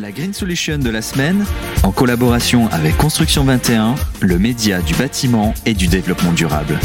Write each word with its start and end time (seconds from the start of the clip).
La 0.00 0.12
Green 0.12 0.32
Solution 0.32 0.78
de 0.78 0.90
la 0.90 1.02
semaine, 1.02 1.44
en 1.82 1.90
collaboration 1.90 2.68
avec 2.70 2.96
Construction 2.96 3.44
21, 3.44 3.96
le 4.20 4.38
média 4.38 4.80
du 4.80 4.94
bâtiment 4.94 5.54
et 5.66 5.74
du 5.74 5.88
développement 5.88 6.32
durable. 6.32 6.78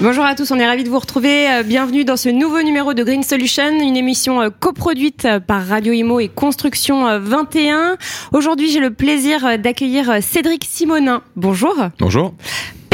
Bonjour 0.00 0.24
à 0.24 0.34
tous, 0.34 0.50
on 0.52 0.58
est 0.58 0.66
ravis 0.66 0.84
de 0.84 0.88
vous 0.88 0.98
retrouver. 0.98 1.50
Euh, 1.50 1.62
bienvenue 1.62 2.04
dans 2.04 2.16
ce 2.16 2.28
nouveau 2.28 2.62
numéro 2.62 2.94
de 2.94 3.02
Green 3.02 3.22
Solution, 3.22 3.80
une 3.80 3.96
émission 3.96 4.42
euh, 4.42 4.50
coproduite 4.50 5.26
par 5.46 5.66
Radio 5.66 5.92
Imo 5.92 6.20
et 6.20 6.28
Construction 6.28 7.18
21. 7.18 7.96
Aujourd'hui, 8.32 8.70
j'ai 8.70 8.80
le 8.80 8.90
plaisir 8.90 9.58
d'accueillir 9.58 10.22
Cédric 10.22 10.64
Simonin. 10.64 11.22
Bonjour. 11.34 11.74
Bonjour. 11.98 12.34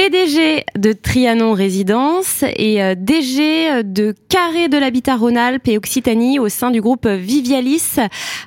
PDG 0.02 0.64
de 0.76 0.92
Trianon 0.92 1.52
Résidence 1.52 2.42
et 2.56 2.82
euh, 2.82 2.96
DG 2.98 3.84
de 3.84 4.16
Carré 4.28 4.68
de 4.68 4.76
l'Habitat 4.76 5.14
Rhône-Alpes 5.14 5.68
et 5.68 5.78
Occitanie 5.78 6.40
au 6.40 6.48
sein 6.48 6.72
du 6.72 6.80
groupe 6.80 7.06
Vivialis. 7.06 8.00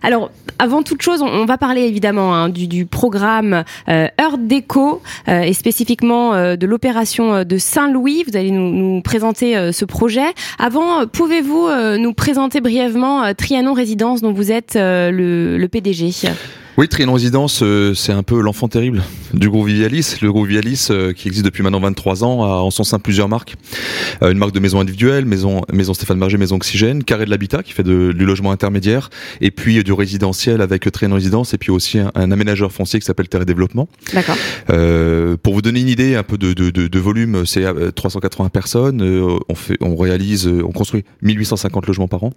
Alors, 0.04 0.32
avant 0.60 0.83
toute 0.83 1.01
chose, 1.01 1.21
on 1.21 1.46
va 1.46 1.57
parler 1.57 1.83
évidemment 1.83 2.36
hein, 2.36 2.49
du, 2.49 2.86
programme 2.86 3.63
euh, 3.87 4.10
Heure 4.19 4.37
euh, 4.37 5.41
et 5.43 5.54
spécifiquement 5.54 6.33
de 6.33 6.65
l'opération 6.65 7.46
de 7.46 7.57
Saint-Louis. 7.57 8.25
Vous 8.27 8.35
allez 8.35 8.51
nous, 8.51 9.01
présenter 9.01 9.71
ce 9.71 9.85
projet. 9.85 10.33
Avant, 10.60 11.07
pouvez-vous 11.07 11.69
nous 11.97 12.13
présenter 12.13 12.60
brièvement 12.60 13.33
Trianon 13.33 13.71
Résidence 13.71 14.21
dont 14.21 14.33
vous 14.33 14.51
êtes 14.51 14.74
le, 14.75 15.57
le 15.57 15.68
PDG 15.69 16.11
oui, 16.78 16.89
Trianon 16.89 17.14
Résidence, 17.14 17.61
euh, 17.64 17.93
c'est 17.93 18.11
un 18.11 18.21
peu 18.21 18.42
l'enfant 18.42 18.68
terrible 18.68 19.02
du 19.33 19.50
groupe 19.50 19.68
Vialis. 19.68 20.18
Le 20.21 20.29
groupe 20.29 20.47
Vialis, 20.47 20.88
euh, 20.92 21.14
qui 21.14 21.29
existe 21.29 21.46
depuis 21.46 21.64
maintenant 21.64 21.79
23 21.79 22.25
ans, 22.25 22.43
a 22.43 22.47
en 22.47 22.70
son 22.70 22.83
sein 22.83 23.00
plusieurs 23.00 23.29
marques. 23.29 23.56
Euh, 24.21 24.33
une 24.33 24.38
marque 24.38 24.52
de 24.52 24.60
maison 24.60 24.82
individuelle, 24.82 25.24
maison, 25.24 25.61
maison 25.71 25.93
Stéphane 25.93 26.19
Berger, 26.19 26.38
maison 26.38 26.57
Oxygène, 26.57 27.06
Carré 27.06 27.24
de 27.24 27.30
l'Habitat, 27.30 27.64
qui 27.64 27.71
fait 27.71 27.83
de, 27.83 28.11
du 28.11 28.25
logement 28.25 28.52
intermédiaire, 28.52 29.10
et 29.39 29.52
puis 29.52 29.82
du 29.86 29.93
résidentiel 29.93 30.60
avec 30.60 30.89
Trianon 30.92 31.16
Résidence, 31.16 31.54
et 31.54 31.57
puis 31.57 31.71
aussi 31.71 31.97
un, 32.00 32.31
aménageur 32.31 32.73
foncier 32.73 32.99
qui 32.99 33.05
s'appelle 33.05 33.30
Terre 33.30 33.45
Développement. 33.45 33.88
D'accord. 34.14 34.36
pour 35.44 35.53
vous 35.53 35.61
donner 35.61 35.80
une 35.80 35.88
idée 35.88 36.16
un 36.16 36.23
peu 36.23 36.38
de, 36.38 36.52
de, 36.52 36.71
de, 36.71 36.88
de 36.88 36.99
volume, 36.99 37.45
c'est 37.45 37.64
380 37.94 38.49
personnes. 38.49 39.02
on 39.47 39.55
fait, 39.55 39.77
on 39.80 39.95
réalise, 39.95 40.47
on 40.47 40.71
construit 40.71 41.05
1850 41.21 41.88
logements 41.88 42.09
par 42.09 42.25
an, 42.25 42.33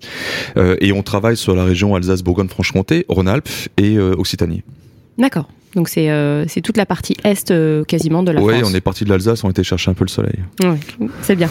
et 0.57 0.93
on 0.93 1.03
travaille 1.03 1.37
sur 1.37 1.57
la 1.57 1.65
région 1.65 1.97
Alsace-Bourgogne-Franche-Comté, 1.97 3.05
Rhône-Alpes 3.09 3.49
et 3.79 3.99
D'accord. 5.19 5.48
Donc 5.75 5.89
c'est 5.89 6.11
euh, 6.11 6.45
toute 6.63 6.77
la 6.77 6.87
partie 6.87 7.15
est 7.25 7.51
euh, 7.51 7.85
quasiment 7.85 8.23
de 8.23 8.33
la 8.33 8.41
France. 8.41 8.53
Oui, 8.53 8.63
on 8.65 8.75
est 8.75 8.81
parti 8.81 9.05
de 9.05 9.11
l'Alsace, 9.11 9.45
on 9.45 9.51
était 9.51 9.63
chercher 9.63 9.91
un 9.91 9.95
peu 9.95 10.05
le 10.05 10.11
soleil. 10.11 10.39
Oui, 10.63 11.09
c'est 11.23 11.37
bien. 11.37 11.51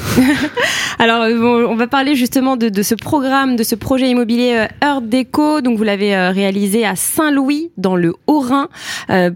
Alors 1.00 1.22
euh, 1.23 1.66
on 1.68 1.76
va 1.76 1.88
parler 1.88 2.16
justement 2.16 2.58
de, 2.58 2.70
de, 2.70 2.82
ce 2.82 2.95
programme, 2.95 3.56
de 3.56 3.64
ce 3.64 3.76
projet 3.76 4.10
immobilier 4.10 4.68
Heure 4.84 5.02
Déco. 5.02 5.62
Donc 5.62 5.78
vous 5.78 5.84
l'avez 5.84 6.16
réalisé 6.30 6.86
à 6.86 6.95
Saint-Louis 6.95 7.70
dans 7.78 7.95
le 7.95 8.14
Haut-Rhin. 8.26 8.70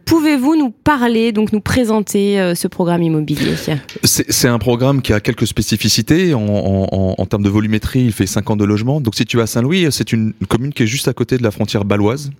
Pouvez-vous 0.06 0.56
nous 0.56 0.72
parler, 0.72 1.32
donc 1.32 1.54
nous 1.54 1.62
présenter 1.62 2.54
ce 2.56 2.68
programme 2.68 3.04
immobilier? 3.04 3.56
C'est 4.04 4.48
un 4.48 4.60
programme 4.60 5.02
qui 5.02 5.14
a 5.14 5.20
quelques 5.20 5.48
spécificités 5.48 6.34
en, 6.34 6.42
en, 6.42 7.16
en, 7.18 7.26
termes 7.26 7.44
de 7.44 7.50
volumétrie. 7.50 8.06
Il 8.06 8.12
fait 8.12 8.26
50 8.26 8.60
de 8.60 8.66
logements. 8.66 9.00
Donc 9.00 9.16
si 9.16 9.26
tu 9.26 9.38
vas 9.38 9.44
à 9.44 9.48
Saint-Louis, 9.48 9.88
c'est 9.92 10.12
une 10.12 10.34
commune 10.48 10.74
qui 10.74 10.84
est 10.84 10.88
juste 10.88 11.08
à 11.08 11.14
côté 11.14 11.38
de 11.38 11.44
la 11.44 11.52
frontière 11.52 11.86
baloise, 11.86 12.32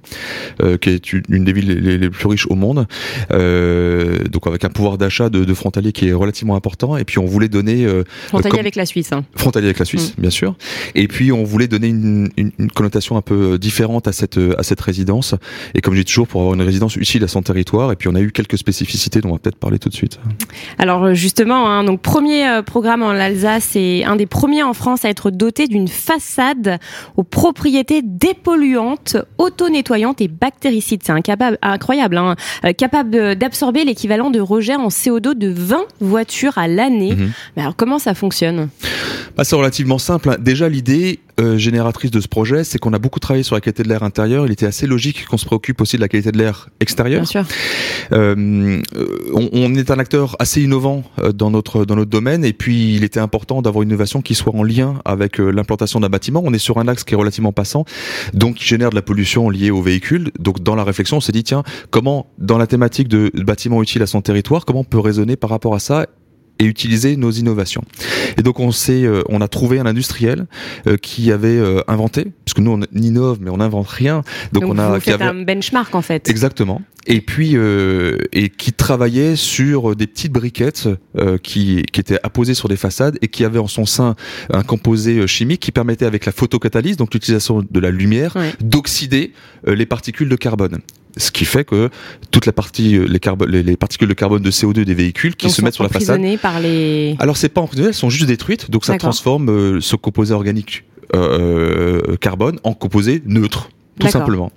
qui 0.82 0.90
est 0.90 1.14
une 1.14 1.44
des 1.44 1.54
villes 1.54 1.68
les, 1.68 1.98
les 1.98 2.10
plus 2.10 2.31
riche 2.32 2.48
au 2.48 2.56
monde, 2.56 2.88
euh, 3.32 4.24
donc 4.26 4.48
avec 4.48 4.64
un 4.66 4.70
pouvoir 4.70 4.98
d'achat 4.98 5.30
de, 5.30 5.46
de, 5.46 5.54
frontalier 5.54 5.92
qui 5.92 6.10
est 6.10 6.14
relativement 6.14 6.56
important. 6.56 6.98
Et 6.98 7.04
puis 7.04 7.20
on 7.20 7.26
voulait 7.26 7.50
donner 7.50 7.86
euh, 7.86 8.04
frontalier 8.28 8.60
avec 8.60 8.76
la 8.76 8.86
Suisse. 8.86 9.12
Hein. 9.12 9.24
Frontalier 9.36 9.68
avec 9.68 9.80
la 9.80 9.86
Suisse, 9.86 10.16
bien 10.18 10.30
sûr. 10.30 10.56
Et 10.96 11.08
puis 11.08 11.32
on 11.32 11.44
voulait 11.44 11.68
donner 11.68 11.88
une, 11.88 12.30
une, 12.38 12.52
une, 12.58 12.72
connotation 12.72 13.18
un 13.18 13.22
peu 13.22 13.58
différente 13.58 14.08
à 14.08 14.12
cette 14.12 14.40
à 14.58 14.64
cette 14.64 14.82
résidence. 14.82 15.36
Et 15.76 15.82
comme 15.82 15.94
je 15.94 16.00
dis 16.00 16.06
toujours, 16.06 16.28
pour 16.28 16.42
avoir 16.42 16.56
une 16.56 16.62
résidence 16.62 16.96
utile 16.96 17.24
à 17.24 17.28
son 17.28 17.42
territoire. 17.42 17.92
Et 17.92 17.96
puis 17.96 18.08
on 18.08 18.16
a 18.16 18.22
eu 18.22 18.32
quelques 18.32 18.58
spécificités 18.58 19.22
dont 19.22 19.30
on 19.30 19.34
va 19.34 19.40
peut-être 19.40 19.58
parler 19.58 19.80
tout 19.80 19.90
de 19.90 19.94
suite. 19.94 20.20
Alors 20.78 21.14
justement, 21.14 21.70
hein, 21.70 21.84
donc 21.84 22.02
premier 22.02 22.48
euh, 22.48 22.62
programme 22.62 23.04
en 23.04 23.10
Alsace 23.10 23.76
et 23.76 24.04
un 24.06 24.16
des 24.16 24.26
premiers 24.26 24.64
en 24.64 24.74
France 24.74 25.06
à 25.06 25.10
être 25.10 25.32
doté 25.32 25.68
d'une 25.68 25.88
façade 25.88 26.80
aux 27.18 27.24
propriétés 27.24 28.02
dépolluantes, 28.04 29.18
auto-nettoyantes 29.38 30.22
et 30.22 30.28
bactéricides. 30.28 31.02
C'est 31.04 31.12
incroyable. 31.12 32.18
Hein. 32.18 32.21
Hein, 32.30 32.36
euh, 32.66 32.74
capable 32.74 33.36
d'absorber 33.36 33.84
l'équivalent 33.84 34.30
de 34.30 34.40
rejet 34.40 34.76
en 34.76 34.88
CO2 34.88 35.34
de 35.36 35.50
20 35.50 35.84
voitures 36.00 36.58
à 36.58 36.68
l'année. 36.68 37.16
Mhm. 37.16 37.32
Mais 37.56 37.62
alors 37.64 37.76
comment 37.76 38.00
ça 38.00 38.14
fonctionne? 38.14 38.70
Bah, 39.36 39.44
C'est 39.44 39.56
relativement 39.56 39.98
simple. 39.98 40.30
Hein. 40.30 40.38
Déjà 40.40 40.70
l'idée 40.70 41.20
euh, 41.40 41.58
génératrice 41.58 42.12
de 42.12 42.20
ce 42.20 42.28
projet, 42.28 42.64
c'est 42.64 42.78
qu'on 42.78 42.94
a 42.94 43.00
beaucoup 43.00 43.20
travaillé 43.20 43.44
sur 43.44 43.56
la 43.56 43.62
qualité 43.62 43.84
de 43.84 43.90
l'air 43.90 44.04
intérieur. 44.04 44.46
Il 44.46 44.52
était 44.52 44.66
assez 44.66 44.86
logique 44.86 45.26
qu'on 45.26 45.38
se 45.38 45.46
préoccupe 45.46 45.82
aussi 45.82 45.96
de 45.96 46.02
la 46.02 46.08
qualité 46.08 46.32
de 46.32 46.38
l'air 46.38 46.70
extérieur. 46.80 47.22
Bien 47.22 47.26
sûr. 47.26 47.46
Euh, 48.12 48.82
on, 49.34 49.50
on, 49.54 49.76
est 49.76 49.90
un 49.90 50.00
acteur 50.00 50.36
assez 50.40 50.62
innovant 50.62 51.04
dans 51.34 51.50
notre 51.50 51.86
dans 51.86 51.96
notre 51.96 52.10
domaine 52.10 52.44
et 52.44 52.54
puis 52.54 52.96
il 52.96 53.04
était 53.04 53.20
important 53.20 53.62
d'avoir 53.62 53.84
une 53.84 53.90
innovation 53.90 54.22
qui 54.22 54.36
soit 54.36 54.54
en 54.54 54.64
lien 54.64 55.00
avec 55.06 55.38
l'implantation 55.38 56.00
d'un 56.00 56.10
bâtiment. 56.10 56.42
On 56.44 56.54
est 56.54 56.60
sur 56.60 56.78
un 56.78 56.88
axe 56.88 57.04
qui 57.04 57.14
est 57.14 57.18
relativement 57.18 57.54
passant, 57.54 57.86
donc 58.34 58.56
qui 58.56 58.66
génère 58.66 58.90
de 58.90 58.96
la 58.96 59.02
pollution 59.02 59.50
liée 59.50 59.72
aux 59.72 59.82
véhicules. 59.82 60.32
Donc 60.40 60.62
dans 60.62 60.76
la 60.76 60.84
réflexion, 60.84 61.18
on 61.18 61.22
s'est 61.22 61.32
dit 61.32 61.44
tiens 61.44 61.64
comment 61.90 62.28
dans 62.38 62.58
la 62.58 62.68
thématique 62.68 63.08
de 63.08 63.32
bâtiments 63.34 63.82
utiles 63.82 64.02
à 64.02 64.08
son 64.08 64.22
territoire, 64.22 64.66
comment 64.66 64.82
on 64.82 64.84
peut 64.84 65.00
raisonner 65.00 65.36
par 65.36 65.50
rapport 65.50 65.76
à 65.76 65.80
ça 65.80 66.06
et 66.62 66.66
utiliser 66.66 67.18
nos 67.18 67.32
innovations. 67.32 67.84
Et 68.38 68.44
donc 68.44 68.60
on 68.60 68.72
s'est, 68.72 69.04
euh, 69.04 69.24
on 69.30 69.42
a 69.42 69.48
trouvé 69.48 69.80
un 69.80 69.88
industriel 69.88 70.46
euh, 70.88 70.96
qui 70.96 71.32
avait 71.32 71.48
euh, 71.48 71.82
inventé, 71.88 72.28
parce 72.46 72.54
que 72.54 72.62
nous 72.62 72.72
on 72.72 72.82
innove 72.94 73.40
mais 73.42 73.50
on 73.50 73.58
n'invente 73.58 73.88
rien. 73.88 74.22
Donc, 74.54 74.66
on 74.66 74.78
a 74.78 75.00
qui 75.00 75.12
avait 75.12 75.26
un 75.26 75.42
benchmark 75.44 75.96
en 75.96 76.04
fait. 76.04 76.30
Exactement. 76.30 76.82
Et 77.08 77.20
puis 77.20 77.56
et 77.56 78.50
qui 78.50 78.74
travaillait 78.74 79.36
sur 79.36 79.96
des 79.96 80.06
petites 80.06 80.32
briquettes 80.32 80.88
qui 81.42 81.84
qui 81.92 82.00
étaient 82.00 82.20
apposées 82.22 82.54
sur 82.54 82.70
des 82.70 82.76
façades 82.76 83.18
et 83.24 83.28
qui 83.28 83.44
avaient 83.44 83.58
en 83.58 83.68
son 83.68 83.88
sein 83.88 84.16
un 84.54 84.62
composé 84.62 85.26
chimique 85.26 85.62
qui 85.62 85.72
permettait 85.72 86.06
avec 86.06 86.28
la 86.28 86.32
photocatalyse, 86.32 86.98
donc 86.98 87.16
l'utilisation 87.16 87.66
de 87.68 87.80
la 87.80 87.90
lumière, 87.90 88.38
d'oxyder 88.60 89.34
les 89.66 89.88
particules 89.88 90.30
de 90.30 90.36
carbone 90.36 90.78
ce 91.18 91.32
qui 91.32 91.46
fait 91.46 91.64
que 91.64 91.90
toute 92.32 92.46
la 92.46 92.54
partie 92.54 92.98
les, 93.00 93.64
les, 93.64 93.78
particules 93.78 94.08
de 94.08 94.14
carbone 94.14 94.42
de 94.42 94.52
CO2 94.52 94.84
des 94.84 94.94
véhicules 94.94 95.36
qui 95.36 95.50
se 95.50 95.62
mettent 95.62 95.74
sur 95.74 95.84
la 95.84 95.90
façade 95.90 96.22
par 96.42 96.60
les 96.60 97.16
alors 97.20 97.38
c'est 97.38 97.50
pas 97.50 97.62
emprisonné 97.62 97.90
elles 97.90 97.94
sont 97.94 98.10
juste 98.10 98.28
détruites 98.28 98.72
donc 98.72 98.86
ça 98.86 98.98
transforme 98.98 99.50
euh, 99.50 99.82
ce 99.82 99.96
composé 99.96 100.34
organique 100.34 100.86
euh, 101.16 102.02
euh, 102.08 102.16
carbone 102.18 102.60
en 102.64 102.74
composé 102.74 103.22
neutre 103.26 103.70
tout 104.02 104.08
simplement. 104.10 104.52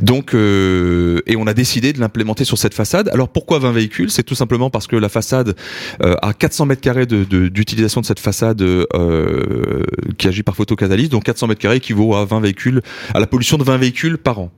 Donc, 0.00 0.34
euh, 0.34 1.20
et 1.26 1.36
on 1.36 1.46
a 1.46 1.54
décidé 1.54 1.92
de 1.92 2.00
l'implémenter 2.00 2.44
sur 2.44 2.58
cette 2.58 2.74
façade. 2.74 3.08
Alors 3.10 3.28
pourquoi 3.28 3.58
20 3.58 3.72
véhicules? 3.72 4.10
C'est 4.10 4.22
tout 4.22 4.34
simplement 4.34 4.70
parce 4.70 4.86
que 4.86 4.96
la 4.96 5.08
façade 5.08 5.56
euh, 6.02 6.14
a 6.22 6.32
400 6.32 6.66
mètres 6.66 6.80
carrés 6.80 7.06
d'utilisation 7.06 8.00
de, 8.00 8.04
de, 8.04 8.06
cette 8.06 8.20
façade 8.20 8.62
euh, 8.62 9.82
qui 10.18 10.28
agit 10.28 10.42
par 10.42 10.56
photocatalyse, 10.56 11.08
donc 11.08 11.24
400 11.24 11.48
mètres 11.48 11.60
carrés 11.60 11.76
équivaut 11.76 12.14
à 12.14 12.24
20 12.24 12.40
véhicules, 12.40 12.82
à 13.14 13.20
la 13.20 13.26
pollution 13.26 13.58
de 13.58 13.64
20 13.64 13.76
véhicules 13.78 14.18
par 14.18 14.40
an. 14.40 14.50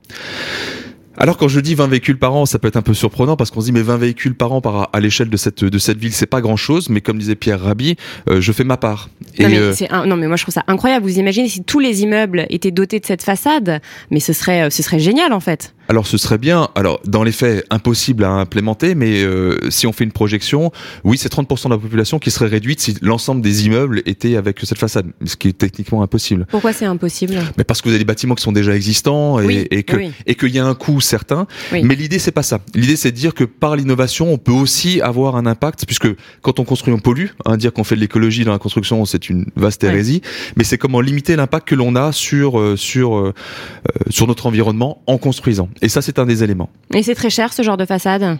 Alors 1.19 1.37
quand 1.37 1.47
je 1.47 1.59
dis 1.59 1.73
20 1.73 1.87
véhicules 1.87 2.17
par 2.17 2.35
an, 2.35 2.45
ça 2.45 2.59
peut 2.59 2.67
être 2.67 2.77
un 2.77 2.83
peu 2.83 2.93
surprenant 2.93 3.35
parce 3.35 3.49
qu'on 3.49 3.61
se 3.61 3.65
dit 3.65 3.71
mais 3.71 3.81
20 3.81 3.97
véhicules 3.97 4.35
par 4.35 4.51
an 4.51 4.61
par, 4.61 4.89
à 4.93 4.99
l'échelle 4.99 5.29
de 5.29 5.37
cette 5.37 5.63
de 5.63 5.77
cette 5.79 5.97
ville, 5.97 6.13
c'est 6.13 6.27
pas 6.27 6.41
grand-chose, 6.41 6.89
mais 6.89 7.01
comme 7.01 7.17
disait 7.17 7.35
Pierre 7.35 7.59
Rabhi, 7.59 7.95
euh, 8.29 8.39
je 8.39 8.51
fais 8.51 8.63
ma 8.63 8.77
part. 8.77 9.09
Non, 9.39 9.49
mais 9.49 9.57
euh, 9.57 9.73
non 10.05 10.15
mais 10.15 10.27
moi 10.27 10.35
je 10.35 10.43
trouve 10.43 10.53
ça 10.53 10.63
incroyable. 10.67 11.05
Vous 11.05 11.17
imaginez 11.17 11.49
si 11.49 11.63
tous 11.63 11.79
les 11.79 12.03
immeubles 12.03 12.45
étaient 12.49 12.71
dotés 12.71 12.99
de 12.99 13.05
cette 13.05 13.23
façade, 13.23 13.81
mais 14.11 14.19
ce 14.19 14.31
serait 14.31 14.63
euh, 14.63 14.69
ce 14.69 14.83
serait 14.83 14.99
génial 14.99 15.33
en 15.33 15.39
fait. 15.39 15.73
Alors 15.89 16.05
ce 16.05 16.17
serait 16.17 16.37
bien, 16.37 16.69
alors 16.75 16.99
dans 17.05 17.23
les 17.23 17.31
faits 17.31 17.65
impossible 17.69 18.23
à 18.23 18.31
implémenter, 18.31 18.95
mais 18.95 19.21
euh, 19.23 19.57
si 19.69 19.87
on 19.87 19.93
fait 19.93 20.03
une 20.03 20.11
projection, 20.11 20.71
oui 21.03 21.17
c'est 21.17 21.31
30% 21.31 21.65
de 21.65 21.69
la 21.69 21.77
population 21.77 22.19
qui 22.19 22.29
serait 22.31 22.47
réduite 22.47 22.81
si 22.81 22.97
l'ensemble 23.01 23.41
des 23.41 23.65
immeubles 23.65 24.01
étaient 24.05 24.35
avec 24.35 24.59
cette 24.63 24.77
façade, 24.77 25.07
ce 25.25 25.35
qui 25.35 25.47
est 25.49 25.57
techniquement 25.57 26.03
impossible. 26.03 26.45
Pourquoi 26.49 26.73
c'est 26.73 26.85
impossible? 26.85 27.35
Mais 27.57 27.63
parce 27.63 27.81
que 27.81 27.87
vous 27.87 27.91
avez 27.91 27.99
des 27.99 28.05
bâtiments 28.05 28.35
qui 28.35 28.43
sont 28.43 28.51
déjà 28.51 28.75
existants 28.75 29.39
et, 29.39 29.67
et 29.71 29.83
que 29.83 29.97
et 30.25 30.35
qu'il 30.35 30.49
y 30.49 30.59
a 30.59 30.65
un 30.65 30.75
coût 30.75 30.99
certain. 30.99 31.47
Mais 31.71 31.95
l'idée 31.95 32.19
c'est 32.19 32.31
pas 32.31 32.43
ça. 32.43 32.59
L'idée 32.75 32.95
c'est 32.95 33.11
de 33.11 33.17
dire 33.17 33.33
que 33.33 33.43
par 33.43 33.75
l'innovation 33.75 34.31
on 34.31 34.37
peut 34.37 34.51
aussi 34.51 35.01
avoir 35.01 35.35
un 35.35 35.45
impact, 35.45 35.85
puisque 35.85 36.07
quand 36.41 36.59
on 36.59 36.65
construit 36.65 36.93
on 36.93 36.99
pollue. 36.99 37.27
Hein, 37.45 37.57
dire 37.57 37.71
qu'on 37.71 37.83
fait 37.83 37.95
de 37.95 38.01
l'écologie 38.01 38.43
dans 38.43 38.51
la 38.51 38.59
construction 38.59 39.05
c'est 39.05 39.29
une 39.29 39.45
vaste 39.55 39.83
hérésie, 39.83 40.21
mais 40.55 40.63
c'est 40.63 40.77
comment 40.77 41.01
limiter 41.01 41.35
l'impact 41.35 41.67
que 41.67 41.75
l'on 41.75 41.95
a 41.95 42.11
sur 42.11 42.59
euh, 42.59 42.75
sur 42.75 43.15
euh, 43.15 43.33
sur 44.09 44.27
notre 44.27 44.47
environnement 44.47 45.01
en 45.07 45.17
construisant. 45.17 45.69
Et 45.81 45.89
ça, 45.89 46.01
c'est 46.01 46.19
un 46.19 46.25
des 46.25 46.43
éléments. 46.43 46.69
Et 46.93 47.03
c'est 47.03 47.15
très 47.15 47.29
cher 47.29 47.53
ce 47.53 47.61
genre 47.61 47.77
de 47.77 47.85
façade 47.85 48.39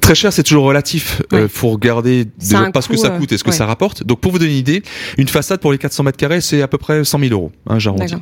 Très 0.00 0.14
cher, 0.14 0.32
c'est 0.32 0.42
toujours 0.42 0.64
relatif. 0.64 1.22
Il 1.32 1.38
euh, 1.38 1.48
faut 1.48 1.70
regarder 1.70 2.26
déjà 2.38 2.70
pas 2.70 2.80
ce 2.80 2.88
que 2.88 2.96
ça 2.96 3.10
coûte 3.10 3.32
et 3.32 3.38
ce 3.38 3.44
que 3.44 3.50
ça 3.50 3.66
rapporte. 3.66 4.04
Donc, 4.04 4.20
pour 4.20 4.30
vous 4.32 4.38
donner 4.38 4.52
une 4.52 4.58
idée, 4.58 4.82
une 5.18 5.28
façade 5.28 5.60
pour 5.60 5.72
les 5.72 5.78
400 5.78 6.04
mètres 6.04 6.18
carrés, 6.18 6.40
c'est 6.40 6.62
à 6.62 6.68
peu 6.68 6.78
près 6.78 7.04
100 7.04 7.18
000 7.18 7.32
euros, 7.32 7.50
hein, 7.66 7.78
j'arrondis. 7.78 8.14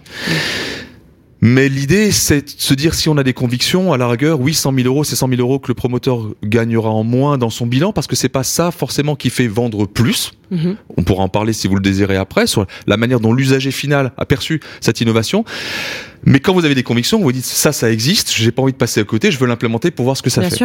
Mais 1.46 1.68
l'idée, 1.68 2.10
c'est 2.10 2.40
de 2.40 2.50
se 2.56 2.72
dire 2.72 2.94
si 2.94 3.10
on 3.10 3.18
a 3.18 3.22
des 3.22 3.34
convictions, 3.34 3.92
à 3.92 3.98
la 3.98 4.08
rigueur, 4.08 4.40
oui, 4.40 4.54
100 4.54 4.76
000 4.76 4.88
euros, 4.88 5.04
c'est 5.04 5.14
100 5.14 5.28
000 5.28 5.42
euros 5.42 5.58
que 5.58 5.68
le 5.68 5.74
promoteur 5.74 6.30
gagnera 6.42 6.88
en 6.88 7.04
moins 7.04 7.36
dans 7.36 7.50
son 7.50 7.66
bilan, 7.66 7.92
parce 7.92 8.06
que 8.06 8.16
c'est 8.16 8.30
pas 8.30 8.44
ça 8.44 8.70
forcément 8.70 9.14
qui 9.14 9.28
fait 9.28 9.46
vendre 9.46 9.84
plus. 9.84 10.32
Mhm. 10.50 10.76
On 10.96 11.02
pourra 11.02 11.22
en 11.22 11.28
parler 11.28 11.52
si 11.52 11.68
vous 11.68 11.74
le 11.74 11.82
désirez 11.82 12.16
après 12.16 12.46
sur 12.46 12.66
la 12.86 12.96
manière 12.96 13.20
dont 13.20 13.34
l'usager 13.34 13.72
final 13.72 14.12
a 14.16 14.24
perçu 14.24 14.62
cette 14.80 15.02
innovation. 15.02 15.44
Mais 16.24 16.40
quand 16.40 16.54
vous 16.54 16.64
avez 16.64 16.74
des 16.74 16.82
convictions, 16.82 17.18
vous 17.18 17.24
vous 17.24 17.32
dites 17.32 17.44
ça, 17.44 17.72
ça 17.72 17.92
existe, 17.92 18.32
j'ai 18.34 18.50
pas 18.50 18.62
envie 18.62 18.72
de 18.72 18.78
passer 18.78 19.00
à 19.00 19.04
côté, 19.04 19.30
je 19.30 19.38
veux 19.38 19.46
l'implémenter 19.46 19.90
pour 19.90 20.06
voir 20.06 20.16
ce 20.16 20.22
que 20.22 20.30
ça 20.30 20.40
fait. 20.40 20.64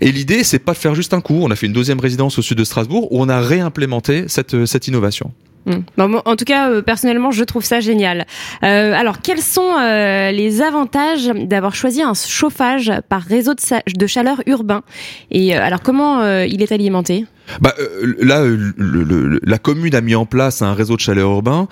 Et 0.00 0.12
l'idée, 0.12 0.44
c'est 0.44 0.60
pas 0.60 0.74
de 0.74 0.78
faire 0.78 0.94
juste 0.94 1.12
un 1.12 1.20
coup. 1.20 1.40
On 1.42 1.50
a 1.50 1.56
fait 1.56 1.66
une 1.66 1.72
deuxième 1.72 1.98
résidence 1.98 2.38
au 2.38 2.42
sud 2.42 2.56
de 2.56 2.62
Strasbourg 2.62 3.12
où 3.12 3.20
on 3.20 3.28
a 3.28 3.40
réimplémenté 3.40 4.26
cette, 4.28 4.64
cette 4.64 4.86
innovation. 4.86 5.32
Hmm. 5.66 5.80
en 6.24 6.36
tout 6.36 6.44
cas, 6.44 6.70
euh, 6.70 6.82
personnellement, 6.82 7.30
je 7.30 7.44
trouve 7.44 7.64
ça 7.64 7.80
génial. 7.80 8.26
Euh, 8.62 8.94
alors, 8.94 9.20
quels 9.20 9.42
sont 9.42 9.76
euh, 9.78 10.30
les 10.30 10.62
avantages 10.62 11.26
d'avoir 11.26 11.74
choisi 11.74 12.02
un 12.02 12.14
chauffage 12.14 12.92
par 13.08 13.22
réseau 13.22 13.54
de, 13.54 13.60
de 13.94 14.06
chaleur 14.06 14.42
urbain? 14.46 14.82
Et 15.30 15.54
alors, 15.54 15.82
comment 15.82 16.24
il 16.42 16.62
est 16.62 16.72
alimenté? 16.72 17.26
Bah, 17.60 17.74
euh, 17.78 18.14
là, 18.20 18.44
le, 18.44 19.40
la 19.42 19.58
commune 19.58 19.94
a 19.94 20.00
mis 20.00 20.14
en 20.14 20.26
place 20.26 20.62
un 20.62 20.74
réseau 20.74 20.96
de 20.96 21.00
chaleur 21.00 21.30
urbain. 21.30 21.68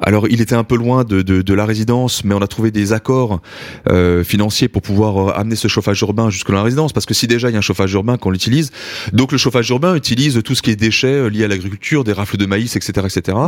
Alors, 0.00 0.26
il 0.28 0.40
était 0.40 0.54
un 0.54 0.64
peu 0.64 0.76
loin 0.76 1.04
de, 1.04 1.22
de, 1.22 1.42
de 1.42 1.54
la 1.54 1.64
résidence, 1.64 2.24
mais 2.24 2.34
on 2.34 2.42
a 2.42 2.46
trouvé 2.46 2.70
des 2.70 2.92
accords 2.92 3.40
euh, 3.88 4.24
financiers 4.24 4.68
pour 4.68 4.82
pouvoir 4.82 5.30
euh, 5.30 5.32
amener 5.38 5.56
ce 5.56 5.68
chauffage 5.68 6.00
urbain 6.02 6.30
jusque 6.30 6.48
dans 6.48 6.56
la 6.56 6.62
résidence. 6.62 6.92
Parce 6.92 7.06
que 7.06 7.14
si 7.14 7.26
déjà 7.26 7.48
il 7.48 7.52
y 7.52 7.56
a 7.56 7.58
un 7.58 7.62
chauffage 7.62 7.92
urbain 7.92 8.16
qu'on 8.16 8.30
l'utilise, 8.30 8.70
donc 9.12 9.32
le 9.32 9.38
chauffage 9.38 9.68
urbain 9.70 9.94
utilise 9.94 10.42
tout 10.44 10.54
ce 10.54 10.62
qui 10.62 10.70
est 10.70 10.76
déchets 10.76 11.06
euh, 11.06 11.28
liés 11.28 11.44
à 11.44 11.48
l'agriculture, 11.48 12.04
des 12.04 12.12
rafles 12.12 12.36
de 12.36 12.46
maïs, 12.46 12.76
etc., 12.76 13.06
etc. 13.06 13.38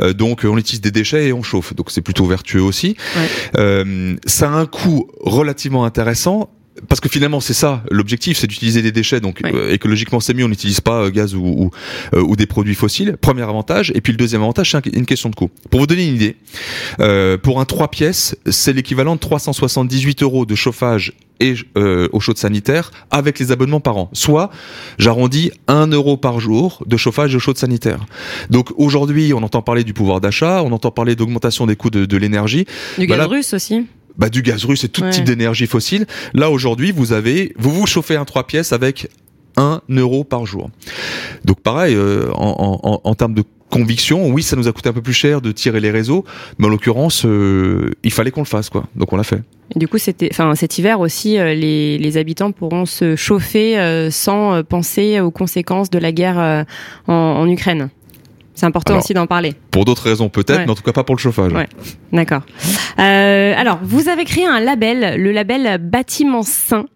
Euh, 0.00 0.12
donc, 0.12 0.42
on 0.44 0.58
utilise 0.58 0.80
des 0.80 0.90
déchets 0.90 1.28
et 1.28 1.32
on 1.32 1.42
chauffe. 1.42 1.74
Donc, 1.74 1.90
c'est 1.90 2.02
plutôt 2.02 2.26
vertueux 2.26 2.62
aussi. 2.62 2.96
Ouais. 3.16 4.16
ça 4.26 4.50
a 4.50 4.54
un 4.54 4.66
coût 4.66 5.08
relativement 5.20 5.84
intéressant 5.84 6.50
parce 6.88 7.00
que 7.00 7.08
finalement 7.08 7.40
c'est 7.40 7.54
ça 7.54 7.82
l'objectif, 7.90 8.38
c'est 8.38 8.46
d'utiliser 8.46 8.82
des 8.82 8.92
déchets. 8.92 9.20
Donc 9.20 9.40
euh, 9.44 9.72
écologiquement 9.72 10.20
c'est 10.20 10.34
mieux, 10.34 10.44
on 10.44 10.48
n'utilise 10.48 10.80
pas 10.80 11.04
euh, 11.04 11.10
gaz 11.10 11.34
ou, 11.34 11.44
ou, 11.44 11.70
euh, 12.14 12.20
ou, 12.20 12.36
des 12.36 12.46
produits 12.46 12.74
fossiles. 12.74 13.16
Premier 13.20 13.42
avantage. 13.42 13.92
Et 13.94 14.00
puis 14.00 14.12
le 14.12 14.16
deuxième 14.16 14.42
avantage, 14.42 14.72
c'est 14.72 14.86
une 14.86 15.06
question 15.06 15.28
de 15.28 15.34
coût. 15.34 15.50
Pour 15.70 15.80
vous 15.80 15.86
donner 15.86 16.06
une 16.06 16.16
idée, 16.16 16.36
pour 17.42 17.60
un 17.60 17.64
3 17.64 17.88
pièces, 17.88 18.36
c'est 18.50 18.72
l'équivalent 18.72 19.14
de 19.14 19.20
378 19.20 20.22
euros 20.22 20.46
de 20.46 20.54
chauffage 20.54 21.12
et 21.42 21.54
euh, 21.76 22.08
eau 22.12 22.20
chaude 22.20 22.38
sanitaire 22.38 22.90
avec 23.10 23.38
les 23.38 23.52
abonnements 23.52 23.80
par 23.80 23.96
an. 23.96 24.08
Soit, 24.12 24.50
j'arrondis 24.98 25.50
1 25.66 25.88
euro 25.88 26.16
par 26.16 26.40
jour 26.40 26.82
de 26.86 26.96
chauffage 26.96 27.34
et 27.34 27.36
eau 27.36 27.40
chaude 27.40 27.58
sanitaire. 27.58 28.06
Donc 28.50 28.70
aujourd'hui, 28.76 29.32
on 29.34 29.42
entend 29.42 29.60
parler 29.60 29.84
du 29.84 29.92
pouvoir 29.92 30.20
d'achat, 30.20 30.62
on 30.62 30.72
entend 30.72 30.90
parler 30.92 31.16
d'augmentation 31.16 31.66
des 31.66 31.76
coûts 31.76 31.90
de, 31.90 32.04
de 32.06 32.16
l'énergie. 32.16 32.64
Du 32.98 33.06
gaz 33.06 33.26
russe 33.26 33.52
aussi 33.54 33.86
bah, 34.16 34.28
du 34.28 34.42
gaz 34.42 34.64
russe 34.64 34.84
et 34.84 34.88
tout 34.88 35.02
type 35.10 35.24
d'énergie 35.24 35.66
fossile. 35.66 36.06
Là 36.34 36.50
aujourd'hui, 36.50 36.92
vous 36.92 37.12
avez, 37.12 37.52
vous 37.58 37.70
vous 37.70 37.86
chauffez 37.86 38.16
un 38.16 38.24
3 38.24 38.46
pièces 38.46 38.72
avec 38.72 39.08
1 39.56 39.82
euro 39.90 40.24
par 40.24 40.46
jour. 40.46 40.70
Donc 41.44 41.60
pareil, 41.60 41.94
euh, 41.94 42.30
en, 42.34 42.80
en, 42.82 43.00
en, 43.02 43.14
termes 43.14 43.34
de 43.34 43.44
conviction, 43.70 44.28
oui, 44.28 44.42
ça 44.42 44.56
nous 44.56 44.68
a 44.68 44.72
coûté 44.72 44.88
un 44.88 44.92
peu 44.92 45.02
plus 45.02 45.12
cher 45.12 45.40
de 45.40 45.52
tirer 45.52 45.80
les 45.80 45.90
réseaux, 45.90 46.24
mais 46.58 46.66
en 46.66 46.68
l'occurrence, 46.68 47.24
euh, 47.24 47.90
il 48.02 48.12
fallait 48.12 48.30
qu'on 48.30 48.42
le 48.42 48.46
fasse, 48.46 48.70
quoi. 48.70 48.84
Donc 48.96 49.12
on 49.12 49.16
l'a 49.16 49.24
fait. 49.24 49.42
Et 49.74 49.78
du 49.78 49.88
coup, 49.88 49.98
c'était, 49.98 50.28
enfin, 50.30 50.54
cet 50.54 50.78
hiver 50.78 51.00
aussi, 51.00 51.38
euh, 51.38 51.54
les, 51.54 51.96
les, 51.98 52.16
habitants 52.18 52.52
pourront 52.52 52.84
se 52.84 53.16
chauffer 53.16 54.08
sans 54.10 54.62
penser 54.62 55.20
aux 55.20 55.30
conséquences 55.30 55.90
de 55.90 55.98
la 55.98 56.12
guerre 56.12 56.66
en, 57.06 57.14
en 57.14 57.48
Ukraine. 57.48 57.88
C'est 58.54 58.66
important 58.66 58.98
aussi 58.98 59.14
d'en 59.14 59.26
parler. 59.26 59.54
Pour 59.70 59.84
d'autres 59.84 60.04
raisons 60.04 60.28
peut-être, 60.28 60.60
mais 60.60 60.70
en 60.70 60.74
tout 60.74 60.82
cas 60.82 60.92
pas 60.92 61.04
pour 61.04 61.14
le 61.14 61.20
chauffage. 61.20 61.52
Ouais. 61.52 61.68
D'accord. 62.12 62.42
Euh, 62.98 63.54
alors, 63.56 63.78
vous 63.82 64.08
avez 64.08 64.24
créé 64.24 64.46
un 64.46 64.60
label, 64.60 65.20
le 65.20 65.32
label 65.32 65.78
Bâtiment 65.78 66.42
Sain. 66.42 66.86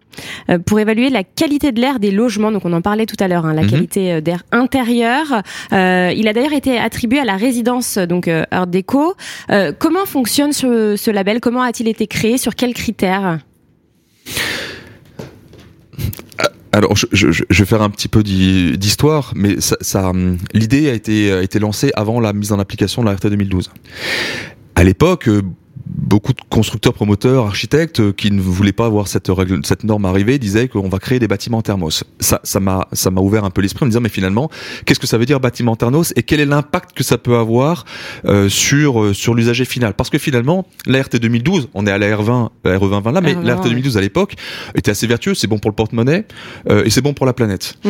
Euh, 0.49 0.59
pour 0.59 0.79
évaluer 0.79 1.09
la 1.09 1.23
qualité 1.23 1.71
de 1.71 1.79
l'air 1.79 1.99
des 1.99 2.11
logements. 2.11 2.51
Donc 2.51 2.65
on 2.65 2.73
en 2.73 2.81
parlait 2.81 3.05
tout 3.05 3.15
à 3.19 3.27
l'heure, 3.27 3.45
hein, 3.45 3.53
la 3.53 3.63
mhm. 3.63 3.69
qualité 3.69 4.13
euh, 4.13 4.21
d'air 4.21 4.43
intérieur. 4.51 5.41
Euh, 5.73 6.11
il 6.15 6.27
a 6.27 6.33
d'ailleurs 6.33 6.53
été 6.53 6.77
attribué 6.77 7.19
à 7.19 7.25
la 7.25 7.35
résidence 7.35 7.97
donc 7.97 8.29
Art 8.51 8.67
Déco. 8.67 9.15
Euh, 9.51 9.71
comment 9.77 10.05
fonctionne 10.05 10.53
ce, 10.53 10.95
ce 10.95 11.11
label? 11.11 11.39
Comment 11.39 11.61
a-t-il 11.61 11.87
été 11.87 12.07
créé? 12.07 12.37
Sur 12.37 12.55
quels 12.55 12.73
critères? 12.73 13.39
Alors, 16.77 16.95
je, 16.95 17.07
je, 17.11 17.31
je, 17.31 17.63
vais 17.63 17.65
faire 17.65 17.81
un 17.81 17.89
petit 17.89 18.07
peu 18.07 18.21
d'histoire, 18.21 19.33
mais 19.35 19.59
ça, 19.61 19.77
ça 19.81 20.11
l'idée 20.53 20.89
a 20.89 20.93
été, 20.93 21.31
a 21.31 21.41
été 21.41 21.57
lancée 21.57 21.91
avant 21.95 22.19
la 22.19 22.33
mise 22.33 22.51
en 22.51 22.59
application 22.59 23.01
de 23.01 23.07
la 23.07 23.15
RT 23.15 23.31
2012. 23.31 23.71
À 24.75 24.83
l'époque, 24.83 25.27
beaucoup 25.89 26.33
de 26.33 26.41
constructeurs, 26.49 26.93
promoteurs, 26.93 27.45
architectes 27.45 27.99
euh, 27.99 28.13
qui 28.13 28.31
ne 28.31 28.41
voulaient 28.41 28.71
pas 28.71 28.89
voir 28.89 29.07
cette 29.07 29.27
règle, 29.27 29.59
cette 29.65 29.83
norme 29.83 30.05
arriver 30.05 30.39
disaient 30.39 30.67
qu'on 30.67 30.89
va 30.89 30.99
créer 30.99 31.19
des 31.19 31.27
bâtiments 31.27 31.61
thermos. 31.61 32.03
Ça, 32.19 32.39
ça 32.43 32.59
m'a, 32.59 32.87
ça 32.93 33.11
m'a 33.11 33.21
ouvert 33.21 33.43
un 33.43 33.49
peu 33.49 33.61
l'esprit 33.61 33.83
en 33.83 33.85
me 33.87 33.91
disant 33.91 34.01
mais 34.01 34.09
finalement, 34.09 34.49
qu'est-ce 34.85 34.99
que 34.99 35.07
ça 35.07 35.17
veut 35.17 35.25
dire 35.25 35.39
bâtiment 35.39 35.75
thermos 35.75 36.13
et 36.15 36.23
quel 36.23 36.39
est 36.39 36.45
l'impact 36.45 36.95
que 36.95 37.03
ça 37.03 37.17
peut 37.17 37.37
avoir 37.37 37.85
euh, 38.25 38.49
sur 38.49 39.01
euh, 39.01 39.13
sur 39.13 39.33
l'usager 39.33 39.65
final? 39.65 39.93
Parce 39.93 40.09
que 40.09 40.17
finalement, 40.17 40.67
la 40.85 41.01
RT 41.01 41.17
2012, 41.17 41.69
on 41.73 41.85
est 41.85 41.91
à 41.91 41.97
la 41.97 42.15
R20, 42.15 42.49
la 42.63 42.77
RE 42.77 42.89
2020 42.89 43.11
là, 43.11 43.21
mais 43.21 43.35
la 43.35 43.55
RT 43.55 43.63
2012 43.63 43.97
à 43.97 44.01
l'époque 44.01 44.35
était 44.75 44.91
assez 44.91 45.07
vertueux, 45.07 45.33
c'est 45.33 45.47
bon 45.47 45.59
pour 45.59 45.71
le 45.71 45.75
porte-monnaie 45.75 46.25
euh, 46.69 46.83
et 46.85 46.89
c'est 46.89 47.01
bon 47.01 47.13
pour 47.13 47.25
la 47.25 47.33
planète. 47.33 47.75
Mm. 47.83 47.89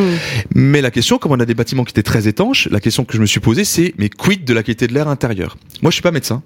Mais 0.56 0.82
la 0.82 0.92
question, 0.92 1.18
comme 1.18 1.32
on 1.32 1.40
a 1.40 1.46
des 1.46 1.56
bâtiments 1.56 1.84
qui 1.84 1.92
étaient 1.92 2.04
très 2.04 2.28
étanches, 2.28 2.68
la 2.72 2.80
question 2.80 3.06
que 3.06 3.14
je 3.14 3.22
me 3.22 3.26
suis 3.26 3.40
posée, 3.40 3.66
c'est 3.66 3.94
mais 3.98 4.10
quid 4.10 4.46
de 4.46 4.54
la 4.54 4.64
qualité 4.64 4.88
de 4.88 4.94
l'air 4.94 5.08
intérieur? 5.08 5.58
Moi, 5.82 5.92
je 5.92 5.96
suis 5.96 6.02
pas 6.02 6.12
médecin, 6.12 6.42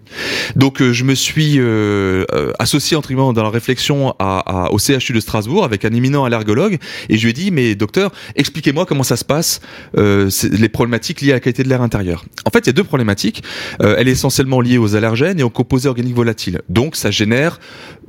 donc 0.55 0.81
je 0.81 1.03
me 1.03 1.15
suis 1.15 1.59
euh, 1.59 2.25
euh, 2.33 2.51
associé 2.59 2.97
entre 2.97 3.11
dans 3.11 3.43
la 3.43 3.49
réflexion 3.49 4.15
à, 4.19 4.71
au 4.71 4.77
CHU 4.77 5.13
de 5.13 5.19
Strasbourg 5.19 5.63
avec 5.63 5.85
un 5.85 5.91
éminent 5.91 6.23
allergologue 6.23 6.77
et 7.09 7.17
je 7.17 7.23
lui 7.23 7.31
ai 7.31 7.33
dit 7.33 7.51
mais 7.51 7.75
docteur 7.75 8.11
expliquez-moi 8.35 8.85
comment 8.85 9.03
ça 9.03 9.17
se 9.17 9.25
passe 9.25 9.59
euh, 9.97 10.29
les 10.51 10.69
problématiques 10.69 11.21
liées 11.21 11.31
à 11.31 11.35
la 11.35 11.39
qualité 11.39 11.63
de 11.63 11.69
l'air 11.69 11.81
intérieur. 11.81 12.25
En 12.45 12.51
fait 12.51 12.59
il 12.59 12.67
y 12.67 12.69
a 12.69 12.73
deux 12.73 12.83
problématiques. 12.83 13.43
elle 13.79 14.07
est 14.07 14.11
essentiellement 14.11 14.61
liée 14.61 14.77
aux 14.77 14.95
allergènes 14.95 15.39
et 15.39 15.43
aux 15.43 15.49
composés 15.49 15.89
organiques 15.89 16.15
volatiles. 16.15 16.61
Donc 16.69 16.95
ça 16.95 17.11
génère 17.11 17.59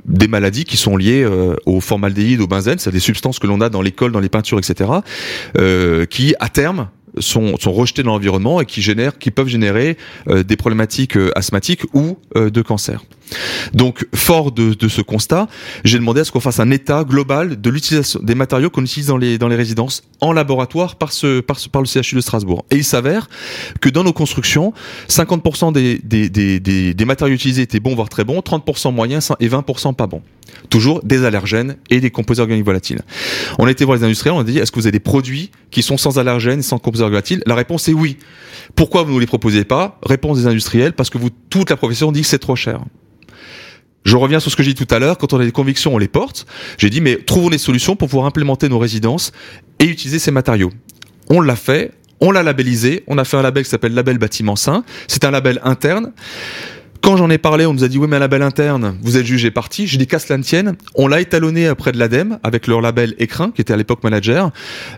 des 0.05 0.27
maladies 0.27 0.65
qui 0.65 0.77
sont 0.77 0.97
liées 0.97 1.27
au 1.65 1.79
formaldéhyde, 1.79 2.41
au 2.41 2.47
benzène, 2.47 2.79
c'est 2.79 2.91
des 2.91 2.99
substances 2.99 3.39
que 3.39 3.47
l'on 3.47 3.61
a 3.61 3.69
dans 3.69 3.81
l'école, 3.81 4.11
dans 4.11 4.19
les 4.19 4.29
peintures, 4.29 4.59
etc., 4.59 4.89
qui 6.09 6.35
à 6.39 6.49
terme 6.49 6.89
sont, 7.19 7.55
rejetés 7.65 8.03
dans 8.03 8.11
l'environnement 8.11 8.61
et 8.61 8.65
qui 8.65 8.81
génèrent, 8.81 9.17
qui 9.17 9.31
peuvent 9.31 9.47
générer 9.47 9.97
euh, 10.27 10.43
des 10.43 10.55
problématiques 10.55 11.17
euh, 11.17 11.31
asthmatiques 11.35 11.83
ou 11.93 12.17
euh, 12.35 12.49
de 12.49 12.61
cancer. 12.61 13.03
Donc, 13.73 14.05
fort 14.13 14.51
de, 14.51 14.87
ce 14.87 15.01
constat, 15.01 15.47
j'ai 15.83 15.97
demandé 15.97 16.21
à 16.21 16.23
ce 16.23 16.31
qu'on 16.31 16.39
fasse 16.39 16.59
un 16.59 16.71
état 16.71 17.03
global 17.03 17.59
de 17.59 17.69
l'utilisation 17.69 18.19
des 18.21 18.35
matériaux 18.35 18.69
qu'on 18.69 18.83
utilise 18.83 19.07
dans 19.07 19.17
les, 19.17 19.37
résidences 19.55 20.03
en 20.21 20.33
laboratoire 20.33 20.95
par, 20.95 21.11
le 21.21 21.85
CHU 21.85 22.15
de 22.15 22.21
Strasbourg. 22.21 22.65
Et 22.71 22.77
il 22.77 22.83
s'avère 22.83 23.29
que 23.81 23.89
dans 23.89 24.03
nos 24.03 24.13
constructions, 24.13 24.73
50% 25.09 25.73
des, 25.73 27.05
matériaux 27.05 27.35
utilisés 27.35 27.63
étaient 27.63 27.79
bons, 27.79 27.95
voire 27.95 28.09
très 28.09 28.23
bons, 28.23 28.39
30% 28.39 28.93
moyens 28.93 29.31
et 29.39 29.47
20% 29.47 29.95
pas 29.95 30.07
bons. 30.07 30.21
Toujours 30.69 31.01
des 31.03 31.25
allergènes 31.25 31.77
et 31.89 31.99
des 31.99 32.11
composés 32.11 32.41
organiques 32.41 32.65
volatiles. 32.65 33.01
On 33.57 33.65
a 33.65 33.71
été 33.71 33.85
voir 33.85 33.97
les 33.97 34.03
industriels, 34.03 34.35
on 34.35 34.41
a 34.41 34.43
dit, 34.43 34.59
est-ce 34.59 34.71
que 34.71 34.79
vous 34.79 34.85
avez 34.85 34.91
des 34.91 34.99
produits 34.99 35.51
qui 35.71 35.81
sont 35.81 35.97
sans 35.97 36.19
allergènes, 36.19 36.61
sans 36.61 36.77
composés 36.77 37.03
volatiles? 37.03 37.43
La 37.45 37.55
réponse 37.55 37.87
est 37.87 37.93
oui. 37.93 38.17
Pourquoi 38.75 39.03
vous 39.03 39.15
ne 39.15 39.19
les 39.19 39.25
proposez 39.25 39.63
pas? 39.63 39.99
Réponse 40.03 40.39
des 40.39 40.47
industriels, 40.47 40.93
parce 40.93 41.09
que 41.09 41.17
vous, 41.17 41.29
toute 41.49 41.69
la 41.69 41.77
profession 41.77 42.11
dit 42.11 42.21
que 42.21 42.27
c'est 42.27 42.39
trop 42.39 42.55
cher. 42.55 42.81
Je 44.03 44.17
reviens 44.17 44.39
sur 44.39 44.51
ce 44.51 44.55
que 44.55 44.63
j'ai 44.63 44.73
dit 44.73 44.85
tout 44.85 44.93
à 44.93 44.99
l'heure, 44.99 45.17
quand 45.17 45.33
on 45.33 45.39
a 45.39 45.45
des 45.45 45.51
convictions, 45.51 45.93
on 45.95 45.97
les 45.97 46.07
porte. 46.07 46.45
J'ai 46.77 46.89
dit, 46.89 47.01
mais 47.01 47.17
trouvons 47.17 47.49
des 47.49 47.57
solutions 47.57 47.95
pour 47.95 48.09
pouvoir 48.09 48.25
implémenter 48.25 48.69
nos 48.69 48.79
résidences 48.79 49.31
et 49.79 49.85
utiliser 49.85 50.19
ces 50.19 50.31
matériaux. 50.31 50.71
On 51.29 51.39
l'a 51.39 51.55
fait, 51.55 51.91
on 52.19 52.31
l'a 52.31 52.43
labellisé, 52.43 53.03
on 53.07 53.17
a 53.17 53.23
fait 53.23 53.37
un 53.37 53.41
label 53.41 53.63
qui 53.63 53.69
s'appelle 53.69 53.93
Label 53.93 54.17
Bâtiment 54.17 54.55
Sain. 54.55 54.83
C'est 55.07 55.23
un 55.25 55.31
label 55.31 55.59
interne. 55.63 56.11
Quand 57.03 57.17
j'en 57.17 57.29
ai 57.29 57.37
parlé, 57.37 57.65
on 57.65 57.73
nous 57.73 57.83
a 57.83 57.89
dit 57.89 57.97
oui 57.97 58.07
mais 58.07 58.15
un 58.15 58.19
label 58.19 58.41
interne, 58.41 58.97
vous 59.01 59.17
êtes 59.17 59.25
jugé 59.25 59.51
parti. 59.51 59.87
J'ai 59.87 59.97
dit 59.97 60.07
qu'à 60.07 60.19
cela 60.19 60.37
ne 60.37 60.43
tienne. 60.43 60.77
On 60.95 61.09
l'a 61.09 61.19
étalonné 61.19 61.69
auprès 61.69 61.91
de 61.91 61.99
l'ADEME 61.99 62.39
avec 62.43 62.65
leur 62.65 62.79
label 62.79 63.13
Écrin, 63.19 63.51
qui 63.51 63.59
était 63.59 63.73
à 63.73 63.75
l'époque 63.75 64.05
manager. 64.05 64.51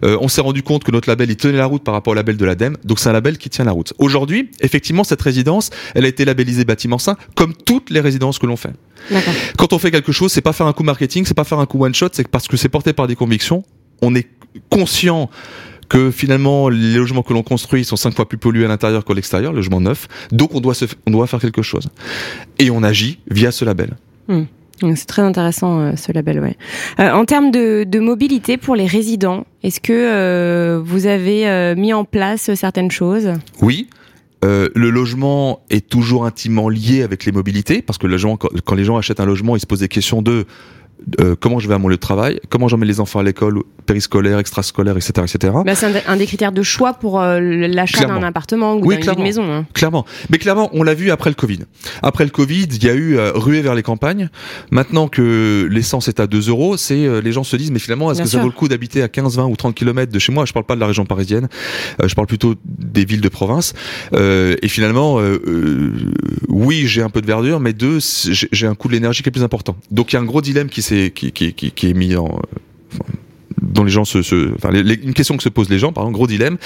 Euh, 0.03 0.15
on 0.21 0.27
s'est 0.27 0.41
rendu 0.41 0.61
compte 0.61 0.83
que 0.83 0.91
notre 0.91 1.09
label 1.09 1.31
il 1.31 1.35
tenait 1.35 1.57
la 1.57 1.65
route 1.65 1.83
par 1.83 1.95
rapport 1.95 2.11
au 2.11 2.13
label 2.13 2.37
de 2.37 2.45
l'ADEME, 2.45 2.77
donc 2.83 2.99
c'est 2.99 3.09
un 3.09 3.13
label 3.13 3.39
qui 3.39 3.49
tient 3.49 3.65
la 3.65 3.71
route. 3.71 3.93
Aujourd'hui, 3.97 4.51
effectivement, 4.61 5.03
cette 5.03 5.23
résidence, 5.23 5.71
elle 5.95 6.05
a 6.05 6.07
été 6.07 6.25
labellisée 6.25 6.63
bâtiment 6.63 6.99
sain, 6.99 7.17
comme 7.33 7.55
toutes 7.55 7.89
les 7.89 8.01
résidences 8.01 8.37
que 8.37 8.45
l'on 8.45 8.55
fait. 8.55 8.73
Quand 9.57 9.73
on 9.73 9.79
fait 9.79 9.89
quelque 9.89 10.11
chose, 10.11 10.31
c'est 10.31 10.41
pas 10.41 10.53
faire 10.53 10.67
un 10.67 10.73
coup 10.73 10.83
marketing, 10.83 11.25
c'est 11.25 11.33
pas 11.33 11.43
faire 11.43 11.59
un 11.59 11.65
coup 11.65 11.83
one 11.83 11.95
shot, 11.95 12.09
c'est 12.11 12.27
parce 12.27 12.47
que 12.47 12.55
c'est 12.55 12.69
porté 12.69 12.93
par 12.93 13.07
des 13.07 13.15
convictions. 13.15 13.63
On 14.03 14.13
est 14.13 14.27
conscient 14.69 15.31
que 15.89 16.11
finalement 16.11 16.69
les 16.69 16.95
logements 16.95 17.23
que 17.23 17.33
l'on 17.33 17.43
construit 17.43 17.85
sont 17.85 17.95
cinq 17.95 18.15
fois 18.15 18.27
plus 18.27 18.37
pollués 18.37 18.65
à 18.65 18.67
l'intérieur 18.67 19.05
qu'à 19.05 19.13
l'extérieur, 19.13 19.51
le 19.51 19.57
logement 19.57 19.81
neuf. 19.81 20.07
Donc 20.31 20.55
on 20.55 20.59
doit, 20.59 20.73
se, 20.73 20.85
on 21.05 21.11
doit 21.11 21.27
faire 21.27 21.39
quelque 21.39 21.61
chose. 21.61 21.89
Et 22.59 22.69
on 22.69 22.83
agit 22.83 23.19
via 23.29 23.51
ce 23.51 23.65
label. 23.65 23.95
Hmm. 24.27 24.43
C'est 24.95 25.05
très 25.05 25.21
intéressant 25.21 25.79
euh, 25.79 25.95
ce 25.95 26.11
label, 26.11 26.39
ouais. 26.41 26.57
Euh, 26.99 27.11
en 27.11 27.25
termes 27.25 27.51
de, 27.51 27.85
de, 27.85 27.99
mobilité 27.99 28.57
pour 28.57 28.75
les 28.75 28.85
résidents, 28.85 29.45
est-ce 29.63 29.79
que 29.79 29.93
euh, 29.93 30.81
vous 30.83 31.05
avez 31.05 31.75
mis 31.75 31.93
en 31.93 32.03
place 32.03 32.53
certaines 32.55 32.91
choses? 32.91 33.31
Oui. 33.61 33.87
le 34.43 34.89
logement 34.89 35.61
est 35.69 35.89
toujours 35.89 36.25
intimement 36.25 36.69
lié 36.69 37.03
avec 37.03 37.25
les 37.25 37.31
mobilités, 37.31 37.81
parce 37.81 37.97
que 37.97 38.07
le 38.07 38.17
gens, 38.17 38.37
quand, 38.37 38.75
les 38.75 38.83
gens 38.83 38.97
achètent 38.97 39.19
un 39.19 39.25
logement, 39.25 39.55
ils 39.55 39.61
se 39.61 39.65
posent 39.65 39.79
des 39.79 39.87
questions 39.87 40.21
de 40.21 40.45
euh, 41.19 41.35
comment 41.39 41.59
je 41.59 41.67
vais 41.67 41.73
à 41.73 41.77
mon 41.77 41.87
lieu 41.87 41.95
de 41.95 42.01
travail, 42.01 42.39
comment 42.49 42.67
j'emmène 42.67 42.87
les 42.87 42.99
enfants 42.99 43.19
à 43.19 43.23
l'école, 43.23 43.59
périscolaire, 43.85 44.39
extrascolaire, 44.39 44.97
etc., 44.97 45.11
etc. 45.23 45.53
Bah, 45.65 45.75
c'est 45.75 46.05
un, 46.07 46.17
des 46.17 46.25
critères 46.25 46.51
de 46.51 46.63
choix 46.63 46.93
pour 46.93 47.21
euh, 47.21 47.39
l'achat 47.39 48.05
d'un 48.05 48.23
appartement 48.23 48.75
ou 48.75 48.91
d'une 48.91 49.23
maison. 49.23 49.43
Hein. 49.51 49.65
Clairement, 49.73 50.05
mais 50.29 50.37
clairement, 50.39 50.69
on 50.73 50.83
l'a 50.83 50.93
vu 50.93 51.11
après 51.11 51.29
le 51.29 51.35
Covid. 51.35 51.59
Après 52.01 52.23
le 52.23 52.31
Covid, 52.31 52.67
il 52.71 52.83
y 52.83 52.89
a 52.89 52.93
eu 52.93 53.17
euh, 53.17 53.31
ruée 53.35 53.61
vers 53.61 53.75
les 53.75 53.83
campagnes. 53.83 54.29
Maintenant 54.71 55.07
que 55.07 55.67
l'essence 55.69 56.07
est 56.07 56.19
à 56.19 56.27
2 56.27 56.49
euros, 56.49 56.77
c'est 56.77 57.21
les 57.21 57.31
gens 57.31 57.43
se 57.43 57.55
disent 57.55 57.71
mais 57.71 57.79
finalement 57.79 58.11
est-ce 58.11 58.23
que 58.23 58.27
ça 58.27 58.39
vaut 58.39 58.47
le 58.47 58.51
coup 58.51 58.67
d'habiter 58.67 59.03
à 59.03 59.07
15, 59.07 59.37
20 59.37 59.45
ou 59.45 59.55
30 59.55 59.75
km 59.75 60.11
de 60.11 60.19
chez 60.19 60.31
moi? 60.31 60.45
Je 60.45 60.53
parle 60.53 60.65
pas 60.65 60.75
de 60.75 60.79
la 60.79 60.87
région 60.87 61.05
parisienne, 61.05 61.47
je 62.03 62.13
parle 62.15 62.27
plutôt 62.27 62.55
des 62.65 63.05
villes 63.05 63.21
de 63.21 63.29
province. 63.29 63.73
et 64.13 64.67
finalement, 64.67 65.19
oui, 66.49 66.87
j'ai 66.87 67.01
un 67.01 67.09
peu 67.09 67.21
de 67.21 67.27
verdure, 67.27 67.59
mais 67.59 67.73
deux, 67.73 67.99
j'ai 68.01 68.67
un 68.67 68.75
coût 68.75 68.87
de 68.87 68.93
l'énergie 68.93 69.21
qui 69.21 69.29
est 69.29 69.31
plus 69.31 69.43
important. 69.43 69.75
Donc 69.91 70.11
il 70.11 70.15
y 70.15 70.17
a 70.17 70.21
un 70.21 70.25
gros 70.25 70.41
dilemme 70.41 70.69
qui 70.69 70.81
s'est 70.81 70.94
qui, 71.13 71.27
est 71.27 71.93
mis 71.93 72.15
en 72.15 72.39
dont 73.65 73.83
les 73.83 73.91
gens 73.91 74.05
se, 74.05 74.21
se 74.21 74.53
enfin, 74.55 74.71
une 74.73 75.13
question 75.13 75.37
que 75.37 75.43
se 75.43 75.49
posent 75.49 75.69
les 75.69 75.79
gens, 75.79 75.91
par 75.91 76.03
exemple, 76.03 76.15
gros 76.15 76.27
dilemme. 76.27 76.57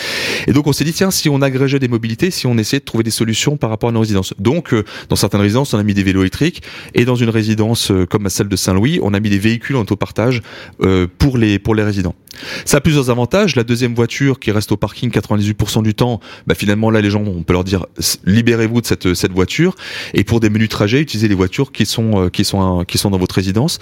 Et 0.47 0.53
donc 0.53 0.67
on 0.67 0.73
s'est 0.73 0.83
dit 0.83 0.93
tiens, 0.93 1.11
si 1.11 1.29
on 1.29 1.41
agrégeait 1.41 1.79
des 1.79 1.87
mobilités, 1.87 2.31
si 2.31 2.47
on 2.47 2.57
essayait 2.57 2.79
de 2.79 2.85
trouver 2.85 3.03
des 3.03 3.11
solutions 3.11 3.57
par 3.57 3.69
rapport 3.69 3.89
à 3.89 3.91
nos 3.91 3.99
résidences. 3.99 4.33
Donc 4.39 4.73
euh, 4.73 4.83
dans 5.09 5.15
certaines 5.15 5.41
résidences, 5.41 5.73
on 5.73 5.79
a 5.79 5.83
mis 5.83 5.93
des 5.93 6.03
vélos 6.03 6.21
électriques 6.21 6.61
et 6.93 7.05
dans 7.05 7.15
une 7.15 7.29
résidence 7.29 7.91
euh, 7.91 8.05
comme 8.05 8.27
celle 8.29 8.47
de 8.47 8.55
Saint-Louis, 8.55 8.99
on 9.01 9.13
a 9.13 9.19
mis 9.19 9.29
des 9.29 9.39
véhicules 9.39 9.75
en 9.75 9.81
autopartage 9.81 10.41
euh, 10.81 11.07
pour 11.17 11.37
les 11.37 11.59
pour 11.59 11.75
les 11.75 11.83
résidents. 11.83 12.15
Ça 12.63 12.77
a 12.77 12.81
plusieurs 12.81 13.09
avantages. 13.09 13.55
La 13.55 13.63
deuxième 13.63 13.93
voiture 13.93 14.39
qui 14.39 14.51
reste 14.51 14.71
au 14.71 14.77
parking 14.77 15.09
98% 15.09 15.83
du 15.83 15.93
temps, 15.93 16.21
bah 16.47 16.55
finalement 16.55 16.89
là 16.89 17.01
les 17.01 17.09
gens, 17.09 17.23
on 17.25 17.43
peut 17.43 17.53
leur 17.53 17.63
dire 17.63 17.85
libérez-vous 18.25 18.81
de 18.81 18.85
cette 18.85 19.13
cette 19.13 19.33
voiture 19.33 19.75
et 20.13 20.23
pour 20.23 20.39
des 20.39 20.49
menus 20.49 20.69
trajets, 20.69 21.01
utilisez 21.01 21.27
les 21.27 21.35
voitures 21.35 21.71
qui 21.71 21.85
sont 21.85 22.29
qui 22.29 22.45
sont 22.45 22.85
qui 22.85 22.97
sont 22.97 23.09
dans 23.09 23.17
votre 23.17 23.35
résidence. 23.35 23.79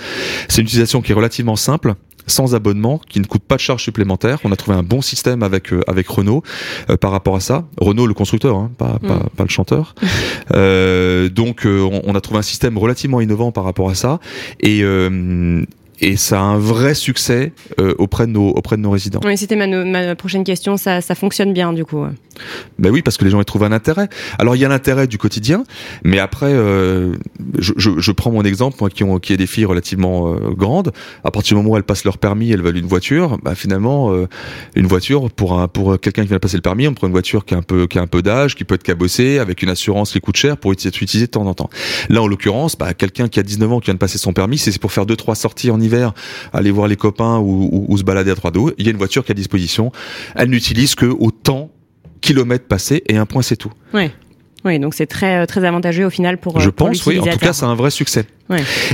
C'est 0.50 0.62
une 0.62 0.68
utilisation 0.68 1.02
qui 1.02 1.12
est 1.12 1.16
relativement 1.16 1.56
simple 1.56 1.96
sans 2.28 2.56
abonnement, 2.56 3.00
qui 3.10 3.20
ne 3.20 3.26
coûte 3.26 3.44
pas 3.44 3.56
de 3.56 3.62
charge 3.62 3.84
supplémentaire. 3.84 4.40
On 4.44 4.52
a 4.52 4.56
trouvé 4.56 4.78
un 4.78 4.84
bon 4.84 5.02
système 5.02 5.44
avec 5.44 5.74
euh, 5.74 5.82
avec 5.88 6.08
Renault 6.08 6.44
euh, 6.90 6.98
par 6.98 7.12
rapport 7.12 7.36
à 7.36 7.40
ça. 7.40 7.66
Renault, 7.80 8.06
le 8.06 8.14
constructeur, 8.14 8.56
hein, 8.58 8.70
pas, 8.78 9.00
pas, 9.00 9.16
mm. 9.16 9.30
pas, 9.36 9.44
le 9.44 9.50
chanteur. 9.50 9.96
euh, 10.54 11.30
donc, 11.30 11.62
on, 11.66 12.02
on, 12.04 12.16
a 12.16 12.22
trouvé 12.22 12.40
un 12.40 12.44
système 12.44 12.78
relativement 12.78 13.22
innovant 13.22 13.52
par 13.52 13.64
rapport 13.64 13.90
à 13.90 13.96
ça. 13.96 14.20
Et 14.60 14.84
et 16.00 16.16
ça 16.16 16.40
a 16.40 16.44
un 16.44 16.58
vrai 16.58 16.94
succès 16.94 17.54
euh, 17.80 17.94
auprès 17.98 18.28
de 18.28 18.32
nos 18.32 18.50
auprès 18.50 18.78
de 18.78 18.82
nos 18.82 18.92
résidents. 18.92 19.20
Oui, 19.24 19.38
c'était 19.38 19.56
ma, 19.56 19.68
ma, 19.68 20.16
prochaine 20.16 20.44
question. 20.44 20.78
Ça, 20.78 21.02
ça 21.02 21.16
fonctionne 21.16 21.54
bien 21.54 21.74
du 21.74 21.86
coup. 21.86 22.06
Ben 22.78 22.92
oui, 22.92 23.02
parce 23.02 23.18
que 23.18 23.26
les 23.26 23.32
gens 23.32 23.42
y 23.42 23.46
trouvent 23.46 23.64
un 23.64 23.72
intérêt. 23.72 24.10
Alors 24.38 24.56
il 24.56 24.60
y 24.60 24.66
a 24.66 24.68
l'intérêt 24.68 25.08
du 25.08 25.18
quotidien, 25.18 25.64
mais 26.04 26.20
après, 26.20 26.52
euh, 26.52 27.16
je, 27.58 27.74
je, 27.78 27.92
je, 27.98 28.12
prends 28.12 28.32
mon 28.32 28.44
exemple, 28.44 28.78
moi 28.80 28.90
qui 28.90 29.04
ont 29.04 29.18
qui 29.20 29.34
ai 29.34 29.38
des 29.38 29.48
filles 29.48 29.66
relativement 29.66 30.34
euh, 30.34 30.52
grandes. 30.52 30.92
À 31.24 31.32
partir 31.32 31.56
du 31.58 31.64
moment 31.64 31.74
où 31.74 31.78
elles 31.78 31.84
passent 31.84 32.04
leur 32.06 32.18
permis, 32.18 32.52
elles 32.52 32.62
veulent 32.62 32.78
une 32.78 32.86
voiture. 32.88 33.40
Bah 33.44 33.56
finalement, 33.56 34.14
une 34.76 34.88
voiture 34.88 35.32
pour 35.32 35.60
un 35.60 35.68
pour 35.68 36.00
quelqu'un 36.00 36.22
qui 36.22 36.28
vient 36.28 36.38
de 36.38 36.42
passer 36.42 36.58
le 36.58 36.62
permis, 36.62 36.88
on 36.88 36.94
prend 36.94 37.08
une 37.08 37.14
voiture 37.14 37.46
qui 37.46 37.56
a 37.56 37.58
un 37.58 37.62
peu 37.62 37.88
qui 37.88 37.98
a 37.98 38.02
un 38.02 38.08
peu 38.08 38.22
d'âge, 38.22 38.56
qui 38.56 38.64
peut 38.64 38.76
être 38.76 38.84
cabossée, 38.84 39.40
avec 39.40 39.64
une 39.64 39.70
assurance 39.70 40.12
qui 40.12 40.20
coûte 40.20 40.38
cher 40.38 40.58
pour 40.58 40.72
être 40.72 40.86
utilisée 40.86 41.26
de 41.26 41.32
temps 41.32 41.46
en 41.46 41.54
temps. 41.54 41.70
Là, 42.10 42.22
en 42.22 42.28
l'occurrence, 42.28 42.78
bah, 42.78 42.94
quelqu'un 42.94 43.28
qui 43.28 43.40
a 43.40 43.44
19 43.44 43.72
ans 43.72 43.80
qui 43.80 43.86
vient 43.86 43.94
de 43.94 44.00
passer 44.00 44.18
son 44.18 44.34
permis, 44.34 44.58
c'est 44.58 44.78
pour 44.80 44.92
faire 44.92 45.06
deux 45.06 45.16
trois 45.16 45.36
sorties 45.36 45.72
en 45.72 45.80
hiver, 45.88 46.14
aller 46.54 46.72
voir 46.72 46.88
les 46.88 46.96
copains 46.96 47.40
ou, 47.40 47.98
se 47.98 48.04
balader 48.04 48.32
à 48.32 48.36
droite 48.36 48.54
d'eau, 48.54 48.72
il 48.78 48.86
y 48.86 48.88
a 48.90 48.92
une 48.92 48.98
voiture 48.98 49.26
qui 49.26 49.32
est 49.32 49.34
à 49.34 49.36
disposition. 49.36 49.92
Elle 50.36 50.50
n'utilise 50.50 50.96
que 50.96 51.06
autant 51.06 51.72
kilomètres 52.22 52.68
passés 52.68 53.04
et 53.08 53.18
un 53.18 53.26
point 53.26 53.42
c'est 53.42 53.58
tout. 53.58 53.72
Oui. 53.94 54.12
Oui, 54.66 54.80
donc 54.80 54.96
c'est 54.96 55.06
très 55.06 55.48
très 55.48 55.64
avantageux 55.64 56.06
au 56.06 56.10
final 56.10 56.40
pour. 56.40 56.60
Je 56.60 56.70
pense, 56.70 57.06
oui. 57.06 57.20
En 57.20 57.26
tout 57.26 57.38
cas, 57.38 57.54
c'est 57.54 57.66
un 57.66 57.76
vrai 57.76 57.90
succès. 57.90 58.26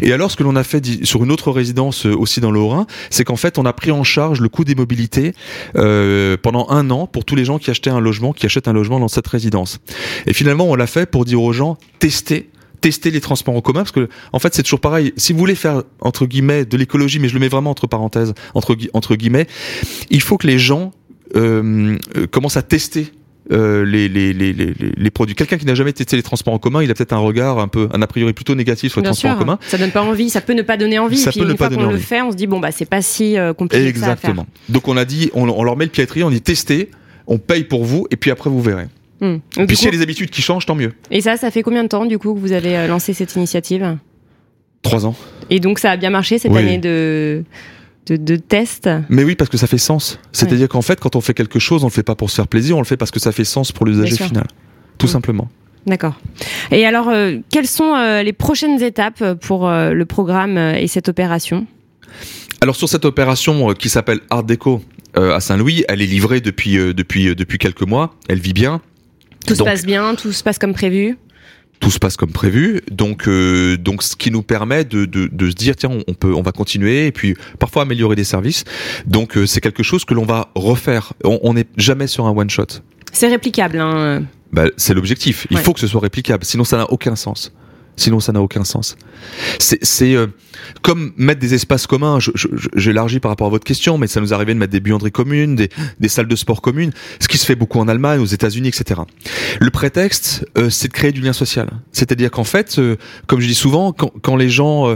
Et 0.01 0.11
alors, 0.13 0.31
ce 0.31 0.35
que 0.35 0.43
l'on 0.43 0.55
a 0.55 0.63
fait 0.63 1.05
sur 1.05 1.23
une 1.23 1.31
autre 1.31 1.51
résidence 1.51 2.05
euh, 2.05 2.15
aussi 2.15 2.41
dans 2.41 2.51
le 2.51 2.59
Haut-Rhin, 2.59 2.87
c'est 3.09 3.23
qu'en 3.23 3.35
fait, 3.35 3.57
on 3.57 3.65
a 3.65 3.73
pris 3.73 3.91
en 3.91 4.03
charge 4.03 4.41
le 4.41 4.49
coût 4.49 4.63
des 4.63 4.75
mobilités 4.75 5.33
euh, 5.75 6.37
pendant 6.41 6.69
un 6.69 6.89
an 6.89 7.05
pour 7.05 7.23
tous 7.23 7.35
les 7.35 7.45
gens 7.45 7.59
qui 7.59 7.69
achetaient 7.69 7.91
un 7.91 7.99
logement, 7.99 8.33
qui 8.33 8.45
achètent 8.45 8.67
un 8.67 8.73
logement 8.73 8.99
dans 8.99 9.07
cette 9.07 9.27
résidence. 9.27 9.79
Et 10.25 10.33
finalement, 10.33 10.65
on 10.65 10.75
l'a 10.75 10.87
fait 10.87 11.09
pour 11.09 11.25
dire 11.25 11.41
aux 11.41 11.53
gens 11.53 11.77
testez 11.99 12.49
tester 12.83 13.11
les 13.11 13.21
transports 13.21 13.55
en 13.55 13.61
commun 13.61 13.79
parce 13.79 13.93
que 13.93 14.09
en 14.33 14.39
fait 14.39 14.53
c'est 14.53 14.61
toujours 14.61 14.81
pareil. 14.81 15.13
Si 15.15 15.31
vous 15.31 15.39
voulez 15.39 15.55
faire 15.55 15.83
entre 16.01 16.25
guillemets 16.25 16.65
de 16.65 16.75
l'écologie, 16.75 17.17
mais 17.17 17.29
je 17.29 17.33
le 17.33 17.39
mets 17.39 17.47
vraiment 17.47 17.69
entre 17.69 17.87
parenthèses, 17.87 18.33
entre 18.53 18.75
entre 18.91 19.15
guillemets, 19.15 19.47
il 20.09 20.21
faut 20.21 20.37
que 20.37 20.47
les 20.47 20.59
gens 20.59 20.91
euh, 21.35 21.97
euh 22.17 22.27
commencent 22.27 22.57
à 22.57 22.61
tester 22.61 23.13
euh, 23.51 23.85
les, 23.85 24.09
les, 24.09 24.33
les, 24.33 24.53
les, 24.53 25.11
produits. 25.11 25.33
Quelqu'un 25.33 25.57
qui 25.57 25.65
n'a 25.65 25.75
jamais 25.75 25.93
testé 25.93 26.17
les 26.17 26.23
transports 26.23 26.53
en 26.53 26.59
commun, 26.59 26.83
il 26.83 26.91
a 26.91 26.93
peut-être 26.93 27.13
un 27.13 27.17
regard 27.17 27.59
un 27.59 27.69
peu, 27.69 27.87
un 27.93 28.01
a 28.01 28.07
priori 28.07 28.33
plutôt 28.33 28.55
négatif 28.55 28.91
sur 28.91 28.99
les 28.99 29.05
transports 29.05 29.31
en 29.31 29.37
commun. 29.37 29.59
Ça 29.61 29.77
donne 29.77 29.91
pas 29.91 30.01
envie, 30.01 30.29
ça 30.29 30.41
peut 30.41 30.53
ne 30.53 30.61
pas 30.61 30.75
donner 30.75 30.99
envie. 30.99 31.17
Ça 31.17 31.29
et 31.29 31.31
puis 31.31 31.41
peut 31.41 31.51
une 31.51 31.57
fois 31.57 31.69
qu'on 31.69 31.89
le 31.89 31.97
fait, 31.97 32.21
on 32.21 32.31
se 32.31 32.37
dit 32.37 32.47
bon 32.47 32.59
bah 32.59 32.71
c'est 32.71 32.85
pas 32.85 33.01
si 33.01 33.37
euh, 33.37 33.53
compliqué. 33.53 33.85
Exactement. 33.85 34.15
Que 34.15 34.21
ça 34.21 34.31
à 34.31 34.35
faire. 34.35 34.45
Donc 34.69 34.87
on 34.89 34.97
a 34.97 35.05
dit, 35.05 35.29
on, 35.33 35.47
on 35.47 35.63
leur 35.63 35.77
met 35.77 35.85
le 35.85 35.91
pied 35.91 36.05
on 36.23 36.29
dit 36.29 36.41
testez, 36.41 36.91
on 37.27 37.37
paye 37.37 37.63
pour 37.63 37.85
vous 37.85 38.07
et 38.11 38.17
puis 38.17 38.31
après 38.31 38.49
vous 38.49 38.61
verrez. 38.61 38.87
Hmm. 39.23 39.37
Puis 39.67 39.77
s'il 39.77 39.85
y 39.85 39.87
a 39.87 39.91
des 39.91 40.01
habitudes 40.01 40.29
qui 40.29 40.41
changent, 40.41 40.65
tant 40.65 40.75
mieux. 40.75 40.91
Et 41.09 41.21
ça, 41.21 41.37
ça 41.37 41.49
fait 41.49 41.63
combien 41.63 41.83
de 41.83 41.87
temps 41.87 42.05
du 42.05 42.19
coup 42.19 42.33
que 42.33 42.39
vous 42.39 42.51
avez 42.51 42.75
euh, 42.75 42.87
lancé 42.87 43.13
cette 43.13 43.37
initiative? 43.37 43.97
Trois 44.81 45.05
ans. 45.05 45.15
Et 45.49 45.61
donc 45.61 45.79
ça 45.79 45.91
a 45.91 45.97
bien 45.97 46.09
marché 46.09 46.39
cette 46.39 46.53
année 46.53 46.77
de 46.77 47.45
de, 48.05 48.17
de 48.17 48.35
test? 48.35 48.89
Mais 49.07 49.23
oui, 49.23 49.35
parce 49.35 49.49
que 49.49 49.55
ça 49.55 49.65
fait 49.65 49.77
sens. 49.77 50.19
C'est-à-dire 50.33 50.67
qu'en 50.67 50.81
fait, 50.81 50.99
quand 50.99 51.15
on 51.15 51.21
fait 51.21 51.33
quelque 51.33 51.57
chose, 51.57 51.85
on 51.85 51.87
le 51.87 51.91
fait 51.91 52.03
pas 52.03 52.15
pour 52.15 52.29
se 52.29 52.35
faire 52.35 52.49
plaisir, 52.49 52.75
on 52.75 52.81
le 52.81 52.85
fait 52.85 52.97
parce 52.97 53.11
que 53.11 53.19
ça 53.21 53.31
fait 53.31 53.45
sens 53.45 53.71
pour 53.71 53.85
l'usager 53.85 54.17
final. 54.17 54.45
Tout 54.97 55.05
hmm. 55.05 55.09
simplement. 55.09 55.47
D'accord. 55.85 56.19
Et 56.71 56.85
alors, 56.85 57.07
euh, 57.07 57.37
quelles 57.49 57.67
sont 57.67 57.95
euh, 57.95 58.23
les 58.23 58.33
prochaines 58.33 58.81
étapes 58.83 59.23
pour 59.35 59.69
le 59.69 60.03
programme 60.03 60.57
et 60.57 60.87
cette 60.87 61.07
opération? 61.07 61.65
Alors 62.59 62.75
sur 62.75 62.89
cette 62.89 63.05
opération 63.05 63.73
qui 63.73 63.87
s'appelle 63.87 64.19
Art 64.29 64.43
Déco 64.43 64.81
à 65.15 65.39
Saint-Louis, 65.39 65.85
elle 65.87 66.01
est 66.01 66.07
livrée 66.07 66.41
depuis 66.41 66.75
depuis 66.93 67.35
depuis 67.35 67.57
quelques 67.57 67.83
mois. 67.83 68.15
Elle 68.27 68.39
vit 68.39 68.53
bien. 68.53 68.81
Tout 69.45 69.55
se 69.55 69.63
passe 69.63 69.85
bien, 69.85 70.15
tout 70.15 70.31
se 70.31 70.43
passe 70.43 70.57
comme 70.57 70.73
prévu 70.73 71.17
tout 71.79 71.91
se 71.91 71.99
passe 71.99 72.15
comme 72.15 72.31
prévu. 72.31 72.81
Donc, 72.89 73.27
euh, 73.27 73.75
donc, 73.77 74.03
ce 74.03 74.15
qui 74.15 74.31
nous 74.31 74.41
permet 74.41 74.85
de, 74.85 75.03
de, 75.03 75.27
de, 75.29 75.49
se 75.49 75.55
dire 75.55 75.75
tiens, 75.75 75.89
on 76.07 76.13
peut, 76.13 76.33
on 76.33 76.41
va 76.41 76.53
continuer 76.53 77.07
et 77.07 77.11
puis 77.11 77.35
parfois 77.59 77.81
améliorer 77.81 78.15
des 78.15 78.23
services. 78.23 78.63
Donc, 79.05 79.35
euh, 79.35 79.45
c'est 79.45 79.59
quelque 79.59 79.83
chose 79.83 80.05
que 80.05 80.13
l'on 80.13 80.23
va 80.23 80.49
refaire. 80.55 81.11
On 81.25 81.53
n'est 81.53 81.65
jamais 81.75 82.07
sur 82.07 82.25
un 82.25 82.31
one 82.31 82.49
shot. 82.49 82.67
C'est 83.11 83.27
réplicable. 83.27 83.79
Hein. 83.79 84.23
Bah, 84.53 84.67
c'est 84.77 84.93
l'objectif. 84.93 85.45
Il 85.49 85.57
faut 85.57 85.73
que 85.73 85.79
ce 85.79 85.87
soit 85.87 85.99
réplicable, 85.99 86.45
sinon 86.45 86.63
ça 86.63 86.77
n'a 86.77 86.89
aucun 86.89 87.17
sens. 87.17 87.51
Sinon, 87.95 88.19
ça 88.19 88.31
n'a 88.31 88.41
aucun 88.41 88.63
sens. 88.63 88.95
C'est 89.59 90.15
euh, 90.15 90.27
comme 90.81 91.13
mettre 91.17 91.39
des 91.39 91.53
espaces 91.53 91.87
communs. 91.87 92.19
J'élargis 92.75 93.19
par 93.19 93.29
rapport 93.29 93.47
à 93.47 93.49
votre 93.49 93.63
question, 93.63 93.97
mais 93.97 94.07
ça 94.07 94.21
nous 94.21 94.33
arrivait 94.33 94.53
de 94.53 94.59
mettre 94.59 94.71
des 94.71 94.79
buanderies 94.79 95.11
communes, 95.11 95.55
des, 95.55 95.69
des, 95.99 96.07
salles 96.07 96.27
de 96.27 96.35
sport 96.35 96.61
communes, 96.61 96.91
ce 97.19 97.27
qui 97.27 97.37
se 97.37 97.45
fait 97.45 97.55
beaucoup 97.55 97.79
en 97.79 97.87
Allemagne, 97.87 98.19
aux 98.19 98.25
États-Unis, 98.25 98.69
etc. 98.69 99.01
Le 99.59 99.69
prétexte, 99.69 100.45
euh, 100.57 100.69
c'est 100.69 100.87
de 100.87 100.93
créer 100.93 101.11
du 101.11 101.21
lien 101.21 101.33
social. 101.33 101.69
C'est-à-dire 101.91 102.31
qu'en 102.31 102.43
fait, 102.43 102.77
euh, 102.79 102.97
comme 103.27 103.39
je 103.39 103.47
dis 103.47 103.55
souvent, 103.55 103.91
quand, 103.91 104.11
quand 104.21 104.35
les 104.35 104.49
gens, 104.49 104.89
euh, 104.89 104.95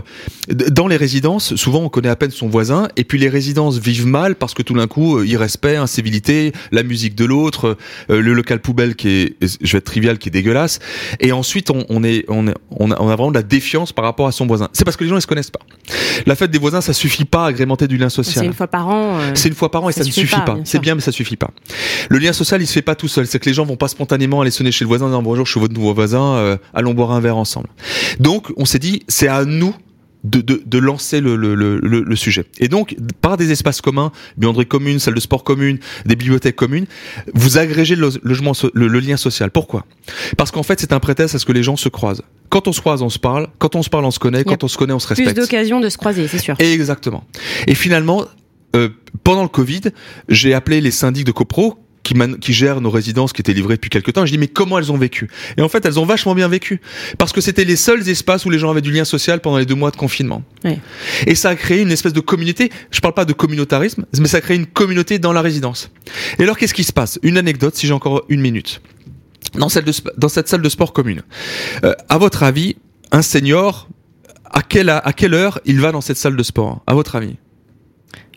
dans 0.50 0.88
les 0.88 0.98
résidences, 0.98 1.56
souvent 1.56 1.80
on 1.80 1.89
connaît 1.89 2.10
à 2.10 2.16
peine 2.16 2.32
son 2.32 2.48
voisin, 2.48 2.88
et 2.96 3.04
puis 3.04 3.18
les 3.18 3.30
résidences 3.30 3.77
vivent 3.77 4.08
mal 4.08 4.36
parce 4.36 4.54
que 4.54 4.62
tout 4.62 4.74
d'un 4.74 4.88
coup, 4.88 5.22
irrespect, 5.24 5.75
incivilité, 5.75 6.54
la 6.72 6.84
musique 6.84 7.16
de 7.16 7.25
l'autre, 7.25 7.77
le 8.10 8.34
local 8.34 8.60
poubelle 8.60 8.96
qui 8.96 9.10
est, 9.10 9.36
je 9.42 9.72
vais 9.72 9.77
être 9.80 9.86
trivial, 9.86 10.18
qui 10.18 10.30
est 10.30 10.32
dégueulasse, 10.32 10.80
et 11.20 11.32
ensuite 11.32 11.70
on, 11.70 11.86
on 11.89 12.04
est, 12.04 12.25
on 12.27 12.48
est, 12.48 12.54
on 12.72 12.87
a, 12.91 13.01
on 13.01 13.10
a 13.10 13.15
vraiment 13.15 13.32
de 13.32 13.36
la 13.36 13.44
défiance 13.44 13.91
par 13.94 14.06
rapport 14.06 14.27
à 14.27 14.32
son 14.32 14.46
voisin. 14.46 14.70
C'est 14.74 14.84
parce 14.84 14.98
que 14.98 15.03
les 15.03 15.10
gens 15.10 15.17
ils 15.17 15.22
se 15.22 15.27
connaissent 15.27 15.51
pas. 15.51 15.60
La 16.25 16.36
fête 16.36 16.51
des 16.51 16.60
voisins, 16.60 16.82
ça 16.82 16.94
suffit 16.94 17.25
pas 17.25 17.46
à 17.46 17.48
agrémenter 17.48 17.88
du 17.88 17.98
lien 17.98 18.10
social. 18.10 18.44
C'est 18.44 18.46
une 18.46 18.53
fois 18.53 18.67
par 18.67 18.88
an. 18.88 19.20
Euh, 19.20 19.32
c'est 19.34 19.50
une 19.50 19.56
fois 19.56 19.72
par 19.72 19.84
an 19.84 19.89
et 19.89 19.94
ça, 19.94 20.03
ne 20.03 20.10
suffit 20.10 20.41
pas. 20.46 20.58
C'est 20.63 20.79
bien, 20.79 20.96
mais 20.96 21.01
ça 21.01 21.12
suffit 21.12 21.38
pas. 21.38 21.50
Le 22.10 22.17
lien 22.17 22.34
social, 22.34 22.62
il 22.62 22.67
se 22.67 22.74
fait 22.74 22.82
pas 22.82 22.96
tout 22.96 23.08
seul. 23.08 23.27
C'est 23.27 23.39
que 23.39 23.46
les 23.46 23.53
gens 23.53 23.65
vont 23.65 23.77
pas 23.77 23.88
spontanément 23.88 24.41
aller 24.41 24.51
sonner 24.51 24.72
chez 24.72 24.86
le 24.86 24.89
voisin 24.89 25.06
en 25.06 25.10
disant 25.10 25.22
bonjour, 25.22 25.46
je 25.46 25.51
suis 25.51 25.60
votre 25.60 25.74
nouveau 25.74 25.94
voisin, 25.94 26.36
euh, 26.36 26.58
allons 26.74 26.94
boire 26.94 27.12
un 27.12 27.20
verre 27.20 27.38
ensemble. 27.38 27.67
Donc, 28.20 28.51
on 28.58 28.65
s'est 28.65 28.79
dit, 28.79 29.03
c'est 29.08 29.27
à 29.27 29.46
nous 29.46 29.74
de, 30.27 30.41
de, 30.41 30.62
de, 30.65 30.77
lancer 30.77 31.22
le, 31.22 31.36
le, 31.36 31.55
le, 31.55 31.79
le, 31.79 32.15
sujet. 32.15 32.46
Et 32.60 32.67
donc, 32.67 32.96
par 33.22 33.38
des 33.38 33.51
espaces 33.51 33.81
communs, 33.81 34.12
buanderies 34.38 34.65
communes, 34.65 35.00
salles 35.00 35.15
de 35.15 35.19
sport 35.19 35.43
communes, 35.43 35.79
des 36.05 36.15
bibliothèques 36.15 36.55
communes, 36.55 36.86
vous 37.34 37.57
agrégez 37.57 37.96
le, 37.96 38.10
logement, 38.24 38.51
le, 38.74 39.00
lien 39.00 39.17
social. 39.17 39.51
Pourquoi? 39.51 39.86
Parce 40.38 40.51
qu'en 40.51 40.63
fait, 40.63 40.79
c'est 40.79 40.93
un 40.93 41.00
prétexte 41.00 41.36
à 41.36 41.39
ce 41.39 41.46
que 41.46 41.53
les 41.53 41.63
gens 41.63 41.75
se 41.75 41.89
croisent. 41.89 42.24
Quand 42.50 42.67
on 42.67 42.74
se 42.74 42.81
croise, 42.81 43.01
on 43.01 43.10
se 43.10 43.19
parle. 43.19 43.48
Quand 43.60 43.75
on 43.75 43.84
se 43.84 43.89
parle, 43.89 44.05
on 44.05 44.12
se 44.12 44.19
connaît. 44.19 44.43
Quand 44.43 44.63
on 44.63 44.67
se 44.67 44.77
connaît, 44.77 44.93
on 44.93 45.00
se 45.00 45.07
respecte. 45.07 45.34
Plus 45.34 45.41
d'occasions 45.41 45.79
de 45.79 45.89
se 45.89 45.98
croiser, 45.98 46.27
c'est 46.27 46.39
sûr. 46.39 46.55
Exactement. 46.60 47.24
Et 47.67 47.75
finalement, 47.75 48.25
euh, 48.75 48.89
pendant 49.24 49.43
le 49.43 49.50
Covid, 49.50 49.81
j'ai 50.29 50.53
appelé 50.53 50.81
les 50.81 50.91
syndics 50.91 51.25
de 51.25 51.31
copro 51.31 51.77
qui, 52.07 52.15
qui 52.39 52.53
gèrent 52.53 52.79
nos 52.79 52.89
résidences 52.89 53.33
qui 53.33 53.41
étaient 53.41 53.53
livrées 53.53 53.75
depuis 53.75 53.89
quelques 53.89 54.13
temps. 54.13 54.25
je 54.25 54.31
dis 54.31 54.37
mais 54.37 54.47
comment 54.47 54.79
elles 54.79 54.91
ont 54.91 54.97
vécu? 54.97 55.29
Et 55.57 55.61
en 55.61 55.67
fait, 55.67 55.85
elles 55.85 55.99
ont 55.99 56.05
vachement 56.05 56.35
bien 56.35 56.47
vécu 56.47 56.79
parce 57.17 57.33
que 57.33 57.41
c'était 57.41 57.65
les 57.65 57.75
seuls 57.75 58.07
espaces 58.07 58.45
où 58.45 58.49
les 58.49 58.59
gens 58.59 58.71
avaient 58.71 58.81
du 58.81 58.91
lien 58.91 59.03
social 59.03 59.41
pendant 59.41 59.57
les 59.57 59.65
deux 59.65 59.75
mois 59.75 59.91
de 59.91 59.97
confinement. 59.97 60.41
Et 61.25 61.35
ça 61.35 61.49
a 61.49 61.55
créé 61.55 61.81
une 61.81 61.91
espèce 61.91 62.13
de 62.13 62.21
communauté. 62.21 62.71
Je 62.91 63.01
parle 63.01 63.13
pas 63.13 63.25
de 63.25 63.33
communautarisme, 63.33 64.05
mais 64.17 64.27
ça 64.27 64.37
a 64.37 64.41
créé 64.41 64.55
une 64.55 64.65
communauté 64.67 65.19
dans 65.19 65.33
la 65.33 65.41
résidence. 65.41 65.91
Et 66.39 66.43
alors, 66.43 66.57
qu'est-ce 66.57 66.73
qui 66.73 66.85
se 66.85 66.93
passe? 66.93 67.19
Une 67.23 67.37
anecdote, 67.37 67.75
si 67.75 67.87
j'ai 67.87 67.93
encore 67.93 68.23
une 68.29 68.39
minute. 68.39 68.81
dans, 69.55 69.67
dans 70.17 70.29
cette 70.29 70.47
salle 70.47 70.61
de 70.61 70.69
sport 70.69 70.93
commune. 70.93 71.23
Euh, 71.83 71.93
à 72.07 72.17
votre 72.17 72.43
avis, 72.43 72.77
un 73.11 73.21
senior, 73.21 73.89
à 74.45 74.61
quelle, 74.61 74.89
à 74.89 75.13
quelle 75.13 75.33
heure 75.33 75.59
il 75.65 75.81
va 75.81 75.91
dans 75.91 76.01
cette 76.01 76.17
salle 76.17 76.35
de 76.37 76.43
sport? 76.43 76.83
À 76.87 76.93
votre 76.93 77.15
avis? 77.15 77.35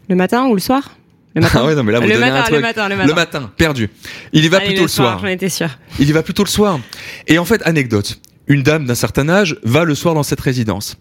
Le 0.09 0.17
matin 0.17 0.47
ou 0.47 0.55
le 0.55 0.61
soir? 0.61 0.97
Le 1.35 1.43
matin. 1.43 1.61
Ah 1.63 1.67
ouais, 1.67 1.75
non, 1.75 1.85
mais 1.85 1.93
là, 1.93 2.01
vous 2.01 2.09
le, 2.09 2.19
matin, 2.19 2.35
un 2.35 2.43
truc. 2.43 2.57
le 2.57 2.61
matin, 2.61 2.89
le 2.89 2.97
matin, 2.97 3.09
le 3.09 3.15
matin. 3.15 3.53
perdu. 3.57 3.91
Il 4.33 4.45
y 4.45 4.49
va 4.49 4.61
plutôt 4.61 4.83
le, 4.83 4.89
soir. 4.89 5.19
J'en 5.21 5.29
étais 5.29 5.49
sûr. 5.49 5.69
Il 5.99 6.09
y 6.09 6.13
va 6.13 6.23
plutôt 6.23 6.45
le 6.45 6.49
soir. 6.49 6.81
Et 7.27 7.39
en 7.39 7.45
fait, 7.45 7.63
anecdote. 7.65 8.21
Une 8.47 8.65
dame 8.65 8.85
d'un 8.85 8.97
certain 8.97 9.29
âge 9.29 9.57
va 9.63 9.85
le 9.85 9.95
soir 9.95 10.15
dans 10.15 10.25
cette 10.25 10.41
résidence. 10.41 10.97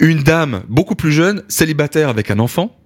Une 0.00 0.22
dame 0.22 0.64
beaucoup 0.68 0.94
plus 0.94 1.12
jeune, 1.12 1.42
célibataire 1.48 2.10
avec 2.10 2.30
un 2.30 2.38
enfant, 2.38 2.76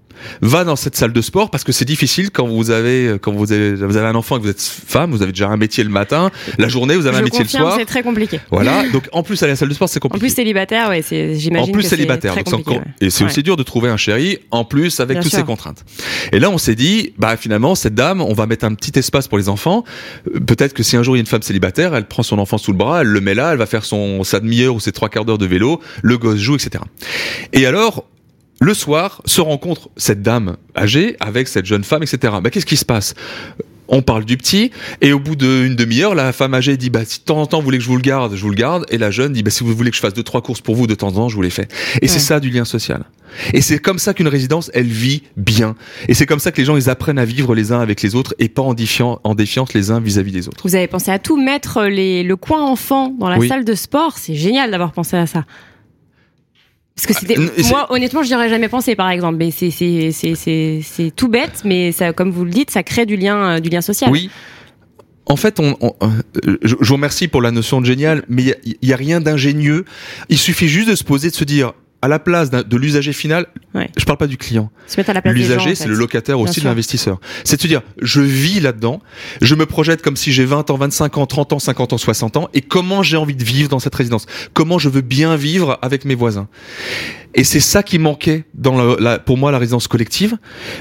va 0.40 0.64
dans 0.64 0.76
cette 0.76 0.96
salle 0.96 1.12
de 1.12 1.20
sport 1.20 1.50
parce 1.50 1.64
que 1.64 1.72
c'est 1.72 1.84
difficile 1.84 2.30
quand 2.30 2.46
vous 2.46 2.70
avez 2.70 3.16
quand 3.20 3.32
vous 3.32 3.52
avez 3.52 3.74
vous 3.74 3.96
avez 3.96 4.06
un 4.06 4.14
enfant 4.14 4.36
et 4.36 4.38
que 4.40 4.44
vous 4.44 4.50
êtes 4.50 4.60
femme, 4.60 5.10
vous 5.10 5.22
avez 5.22 5.32
déjà 5.32 5.48
un 5.48 5.56
métier 5.56 5.84
le 5.84 5.90
matin, 5.90 6.30
la 6.58 6.68
journée 6.68 6.96
vous 6.96 7.06
avez 7.06 7.18
un 7.18 7.22
métier 7.22 7.42
le 7.42 7.48
soir. 7.48 7.76
C'est 7.78 7.84
très 7.84 8.02
compliqué. 8.02 8.40
Voilà, 8.50 8.88
donc 8.92 9.08
en 9.12 9.22
plus 9.22 9.42
aller 9.42 9.50
à 9.50 9.54
la 9.54 9.56
salle 9.56 9.68
de 9.68 9.74
sport 9.74 9.88
c'est 9.88 10.00
compliqué. 10.00 10.24
En 10.24 10.26
plus 10.26 10.34
célibataire, 10.34 10.88
ouais, 10.88 11.02
c'est 11.02 11.36
j'imagine. 11.36 11.70
En 11.70 11.72
plus 11.72 11.82
célibataire, 11.82 12.34
donc 12.44 12.66
et 13.00 13.10
c'est 13.10 13.24
aussi 13.24 13.42
dur 13.42 13.56
de 13.56 13.62
trouver 13.62 13.88
un 13.88 13.96
chéri 13.96 14.38
en 14.50 14.64
plus 14.64 15.00
avec 15.00 15.20
toutes 15.20 15.32
ces 15.32 15.44
contraintes. 15.44 15.84
Et 16.32 16.38
là 16.38 16.50
on 16.50 16.58
s'est 16.58 16.74
dit 16.74 17.12
bah 17.18 17.36
finalement 17.36 17.74
cette 17.74 17.94
dame, 17.94 18.20
on 18.20 18.34
va 18.34 18.46
mettre 18.46 18.64
un 18.64 18.74
petit 18.74 18.98
espace 18.98 19.28
pour 19.28 19.38
les 19.38 19.48
enfants. 19.48 19.84
Euh, 20.34 20.40
peut-être 20.40 20.74
que 20.74 20.82
si 20.82 20.96
un 20.96 21.02
jour 21.02 21.16
il 21.16 21.18
y 21.18 21.20
a 21.20 21.22
une 21.22 21.26
femme 21.26 21.42
célibataire, 21.42 21.94
elle 21.94 22.06
prend 22.06 22.22
son 22.22 22.38
enfant 22.38 22.58
sous 22.58 22.72
le 22.72 22.78
bras, 22.78 23.02
elle 23.02 23.08
le 23.08 23.20
met 23.20 23.34
là, 23.34 23.52
elle 23.52 23.58
va 23.58 23.66
faire 23.66 23.84
son 23.84 24.24
sa 24.24 24.40
demi-heure 24.40 24.74
ou 24.74 24.80
ses 24.80 24.92
trois 24.92 25.08
quarts 25.08 25.24
d'heure 25.24 25.38
de 25.38 25.46
vélo, 25.46 25.80
le 26.02 26.18
gosse 26.18 26.38
joue, 26.38 26.56
etc. 26.56 26.84
Et 27.52 27.66
alors 27.66 28.04
le 28.60 28.74
soir, 28.74 29.22
se 29.24 29.40
rencontre 29.40 29.88
cette 29.96 30.22
dame 30.22 30.56
âgée 30.76 31.16
avec 31.20 31.48
cette 31.48 31.66
jeune 31.66 31.84
femme, 31.84 32.02
etc. 32.02 32.34
Bah, 32.42 32.50
qu'est-ce 32.50 32.66
qui 32.66 32.76
se 32.76 32.84
passe? 32.84 33.14
On 33.90 34.02
parle 34.02 34.26
du 34.26 34.36
petit, 34.36 34.70
et 35.00 35.14
au 35.14 35.18
bout 35.18 35.34
d'une 35.34 35.74
demi-heure, 35.74 36.14
la 36.14 36.32
femme 36.32 36.52
âgée 36.52 36.76
dit 36.76 36.90
bah 36.90 37.06
si 37.06 37.20
de 37.20 37.24
temps 37.24 37.40
en 37.40 37.46
temps 37.46 37.58
vous 37.60 37.64
voulez 37.64 37.78
que 37.78 37.84
je 37.84 37.88
vous 37.88 37.96
le 37.96 38.02
garde, 38.02 38.36
je 38.36 38.42
vous 38.42 38.50
le 38.50 38.54
garde, 38.54 38.84
et 38.90 38.98
la 38.98 39.10
jeune 39.10 39.32
dit 39.32 39.42
bah 39.42 39.50
si 39.50 39.64
vous 39.64 39.74
voulez 39.74 39.88
que 39.88 39.96
je 39.96 40.02
fasse 40.02 40.12
deux 40.12 40.22
trois 40.22 40.42
courses 40.42 40.60
pour 40.60 40.74
vous 40.74 40.86
de 40.86 40.94
temps 40.94 41.08
en 41.08 41.12
temps, 41.12 41.28
je 41.30 41.34
vous 41.34 41.40
les 41.40 41.48
fais. 41.48 41.68
Et 42.02 42.08
c'est 42.08 42.18
ça 42.18 42.38
du 42.38 42.50
lien 42.50 42.66
social. 42.66 43.04
Et 43.54 43.62
c'est 43.62 43.78
comme 43.78 43.98
ça 43.98 44.12
qu'une 44.12 44.28
résidence, 44.28 44.70
elle 44.74 44.86
vit 44.86 45.22
bien. 45.38 45.74
Et 46.06 46.14
c'est 46.14 46.26
comme 46.26 46.38
ça 46.38 46.52
que 46.52 46.58
les 46.58 46.66
gens, 46.66 46.76
ils 46.76 46.90
apprennent 46.90 47.18
à 47.18 47.24
vivre 47.24 47.54
les 47.54 47.72
uns 47.72 47.80
avec 47.80 48.02
les 48.02 48.14
autres 48.14 48.34
et 48.38 48.48
pas 48.50 48.62
en, 48.62 48.74
défiant, 48.74 49.20
en 49.24 49.34
défiance 49.34 49.72
les 49.72 49.90
uns 49.90 50.00
vis-à-vis 50.00 50.32
des 50.32 50.48
autres. 50.48 50.60
Vous 50.64 50.74
avez 50.74 50.86
pensé 50.86 51.10
à 51.10 51.18
tout, 51.18 51.40
mettre 51.40 51.84
les, 51.84 52.24
le 52.24 52.36
coin 52.36 52.62
enfant 52.62 53.14
dans 53.18 53.30
la 53.30 53.40
salle 53.46 53.64
de 53.64 53.74
sport, 53.74 54.18
c'est 54.18 54.34
génial 54.34 54.70
d'avoir 54.70 54.92
pensé 54.92 55.16
à 55.16 55.26
ça. 55.26 55.44
Parce 56.98 57.06
que 57.06 57.14
c'était 57.14 57.36
ah, 57.38 57.68
moi 57.70 57.86
honnêtement 57.92 58.24
je 58.24 58.28
n'y 58.28 58.34
aurais 58.34 58.48
jamais 58.48 58.68
pensé 58.68 58.96
par 58.96 59.08
exemple 59.08 59.36
mais 59.38 59.52
c'est 59.52 61.12
tout 61.14 61.28
bête 61.28 61.62
mais 61.64 61.92
ça 61.92 62.12
comme 62.12 62.32
vous 62.32 62.44
le 62.44 62.50
dites 62.50 62.72
ça 62.72 62.82
crée 62.82 63.06
du 63.06 63.16
lien 63.16 63.36
euh, 63.36 63.60
du 63.60 63.70
lien 63.70 63.80
social. 63.80 64.10
Oui. 64.10 64.30
En 65.26 65.36
fait, 65.36 65.60
on, 65.60 65.76
euh, 65.82 66.56
je, 66.62 66.74
vous 66.80 66.94
remercie 66.94 67.28
pour 67.28 67.42
la 67.42 67.50
notion 67.50 67.82
de 67.82 67.86
génial, 67.86 68.24
mais 68.30 68.56
il 68.64 68.76
y, 68.80 68.94
a 68.94 68.96
rien 68.96 69.20
d'ingénieux. 69.20 69.84
Il 70.30 70.38
suffit 70.38 70.68
juste 70.68 70.88
de 70.88 70.94
se 70.94 71.04
poser, 71.04 71.28
de 71.28 71.34
se 71.34 71.44
dire, 71.44 71.74
à 72.00 72.08
la 72.08 72.18
place 72.18 72.50
de 72.50 72.76
l'usager 72.76 73.12
final, 73.12 73.46
ouais. 73.74 73.90
je 73.96 74.04
parle 74.04 74.18
pas 74.18 74.26
du 74.26 74.36
client. 74.36 74.70
L'usager, 75.32 75.74
c'est 75.74 75.88
le 75.88 75.94
locataire 75.94 76.38
aussi 76.38 76.60
de 76.60 76.64
l'investisseur. 76.64 77.20
C'est 77.44 77.56
de 77.56 77.62
se 77.62 77.66
dire, 77.66 77.82
je 78.00 78.20
vis 78.20 78.60
là-dedans, 78.60 79.00
je 79.40 79.54
me 79.54 79.66
projette 79.66 80.00
comme 80.00 80.16
si 80.16 80.32
j'ai 80.32 80.44
20 80.44 80.70
ans, 80.70 80.76
25 80.76 81.18
ans, 81.18 81.26
30 81.26 81.54
ans, 81.54 81.58
50 81.58 81.92
ans, 81.94 81.98
60 81.98 82.36
ans, 82.36 82.48
et 82.54 82.60
comment 82.60 83.02
j'ai 83.02 83.16
envie 83.16 83.34
de 83.34 83.44
vivre 83.44 83.68
dans 83.68 83.80
cette 83.80 83.94
résidence? 83.94 84.26
Comment 84.52 84.78
je 84.78 84.88
veux 84.88 85.00
bien 85.00 85.34
vivre 85.36 85.78
avec 85.82 86.04
mes 86.04 86.14
voisins? 86.14 86.48
Et 87.34 87.44
c'est 87.44 87.60
ça 87.60 87.82
qui 87.82 87.98
manquait 87.98 88.44
pour 89.24 89.36
moi 89.36 89.52
la 89.52 89.58
résidence 89.58 89.86
collective, 89.86 90.36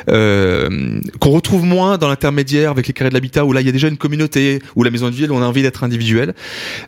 euh, 0.10 1.00
qu'on 1.20 1.30
retrouve 1.30 1.66
moins 1.66 1.98
dans 1.98 2.08
l'intermédiaire 2.08 2.72
avec 2.72 2.88
les 2.88 2.94
carrés 2.94 3.10
de 3.10 3.13
l'habitat 3.13 3.46
où 3.46 3.54
là 3.54 3.62
il 3.62 3.68
y 3.68 3.70
a 3.70 3.74
déjà 3.74 3.88
une 3.88 3.98
communauté, 3.98 4.60
où 4.75 4.84
la 4.84 4.89
maison 4.89 5.10
de 5.10 5.13
ville 5.13 5.32
on 5.32 5.42
a 5.42 5.46
envie 5.46 5.62
d'être 5.62 5.84
individuel. 5.84 6.34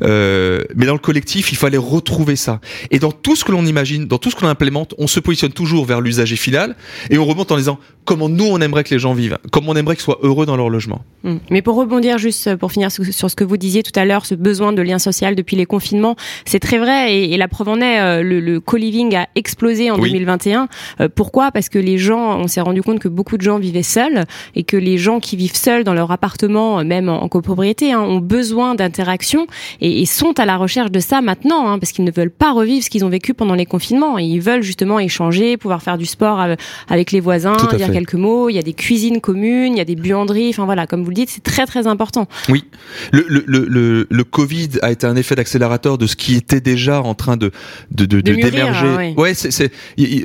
Euh, 0.02 0.64
mais 0.76 0.86
dans 0.86 0.94
le 0.94 1.00
collectif, 1.00 1.52
il 1.52 1.58
fallait 1.58 1.78
retrouver 1.78 2.36
ça. 2.36 2.62
Et 2.90 3.00
dans 3.00 3.12
tout 3.12 3.36
ce 3.36 3.44
que 3.44 3.52
l'on 3.52 3.66
imagine, 3.66 4.08
dans 4.08 4.18
tout 4.18 4.32
ce 4.32 4.36
qu'on 4.36 4.48
implémente, 4.48 4.96
on 4.98 5.08
se 5.08 5.20
positionne 5.20 5.52
toujours 5.52 5.86
vers 5.86 6.02
l'usager 6.02 6.36
final 6.36 6.76
et 7.10 7.18
on 7.18 7.26
remonte 7.26 7.52
en 7.52 7.58
disant 7.58 7.80
comment 8.06 8.30
nous 8.30 8.46
on 8.46 8.60
aimerait 8.62 8.84
que 8.84 8.94
les 8.94 9.00
gens 9.00 9.14
vivent, 9.14 9.38
comment 9.52 9.72
on 9.72 9.76
aimerait 9.76 9.96
qu'ils 9.96 10.04
soient 10.04 10.20
heureux 10.24 10.46
dans 10.46 10.58
leur 10.58 10.70
logement. 10.70 11.04
Hmm. 11.24 11.38
Mais 11.52 11.62
pour 11.62 11.76
rebondir 11.76 12.18
juste 12.18 12.48
euh, 12.48 12.58
pour 12.58 12.72
finir 12.72 12.92
sur 12.92 13.30
ce 13.30 13.36
que 13.36 13.44
vous 13.44 13.58
disiez 13.58 13.84
tout 13.84 13.98
à 14.00 14.06
l'heure, 14.06 14.26
ce 14.26 14.36
besoin 14.36 14.74
de 14.74 14.82
lien 14.82 15.00
social 15.00 15.36
depuis 15.36 15.58
les 15.58 15.66
confinements, 15.66 16.16
c'est 16.46 16.60
très 16.60 16.80
vrai 16.80 17.16
et, 17.16 17.38
la 17.40 17.48
preuve 17.48 17.70
en 17.70 17.80
est, 17.80 18.22
le, 18.22 18.42
le 18.42 18.60
co-living 18.60 19.16
a 19.16 19.28
explosé 19.36 19.49
en 19.92 19.98
2021. 19.98 20.68
Euh, 21.00 21.10
pourquoi? 21.14 21.52
Parce 21.52 21.70
que 21.70 21.80
les 21.80 21.98
gens, 21.98 22.40
on 22.40 22.48
s'est 22.48 22.62
rendu 22.62 22.82
compte 22.82 23.00
que 23.00 23.08
beaucoup 23.08 23.38
de 23.38 23.42
gens 23.42 23.60
vivaient 23.60 23.84
seuls 23.84 24.26
et 24.56 24.64
que 24.64 24.78
les 24.78 24.98
gens 24.98 25.20
qui 25.20 25.36
vivent 25.36 25.56
seuls 25.56 25.84
dans 25.84 25.94
leur 25.94 26.12
appartement, 26.12 26.84
même 26.84 27.10
en, 27.10 27.28
copropriété, 27.28 27.94
hein, 27.94 28.02
ont 28.02 28.20
besoin 28.20 28.76
d'interaction 28.76 29.48
et, 29.82 30.06
sont 30.06 30.40
à 30.40 30.46
la 30.46 30.58
recherche 30.58 30.92
de 30.92 31.00
ça 31.00 31.22
maintenant, 31.22 31.70
hein, 31.70 31.80
parce 31.80 31.92
qu'ils 31.92 32.06
ne 32.06 32.12
veulent 32.12 32.32
pas 32.32 32.52
revivre 32.52 32.84
ce 32.84 32.90
qu'ils 32.90 33.06
ont 33.06 33.10
vécu 33.10 33.34
pendant 33.34 33.56
les 33.56 33.66
confinements. 33.66 34.18
Et 34.18 34.24
ils 34.24 34.42
veulent 34.42 34.64
justement 34.64 35.00
échanger, 35.00 35.58
pouvoir 35.58 35.82
faire 35.82 35.98
du 35.98 36.06
sport 36.06 36.44
avec 36.90 37.12
les 37.12 37.20
voisins, 37.20 37.58
dire 37.76 37.92
quelques 37.92 38.16
mots. 38.16 38.50
Il 38.50 38.54
y 38.54 38.60
a 38.60 38.64
des 38.64 38.74
cuisines 38.74 39.22
communes, 39.22 39.74
il 39.74 39.78
y 39.78 39.82
a 39.82 39.86
des 39.86 39.96
buanderies. 39.96 40.50
Enfin 40.50 40.66
voilà, 40.66 40.88
comme 40.88 41.04
vous 41.04 41.10
le 41.10 41.16
dites, 41.16 41.30
c'est 41.30 41.44
très 41.44 41.66
très 41.66 41.88
important. 41.88 42.28
Oui, 42.50 42.64
le, 43.12 43.26
le, 43.28 43.44
le, 43.46 44.08
le, 44.10 44.24
Covid 44.24 44.70
a 44.82 44.92
été 44.92 45.06
un 45.06 45.16
effet 45.16 45.36
d'accélérateur 45.36 45.98
de 45.98 46.08
ce 46.08 46.16
qui 46.16 46.36
était 46.36 46.62
déjà 46.62 47.02
en 47.02 47.14
train 47.14 47.38
de 47.38 47.52
d'émerger. 47.92 48.88
De, 48.88 48.98
hein, 48.98 49.14
ouais, 49.18 49.34
c'est 49.40 49.72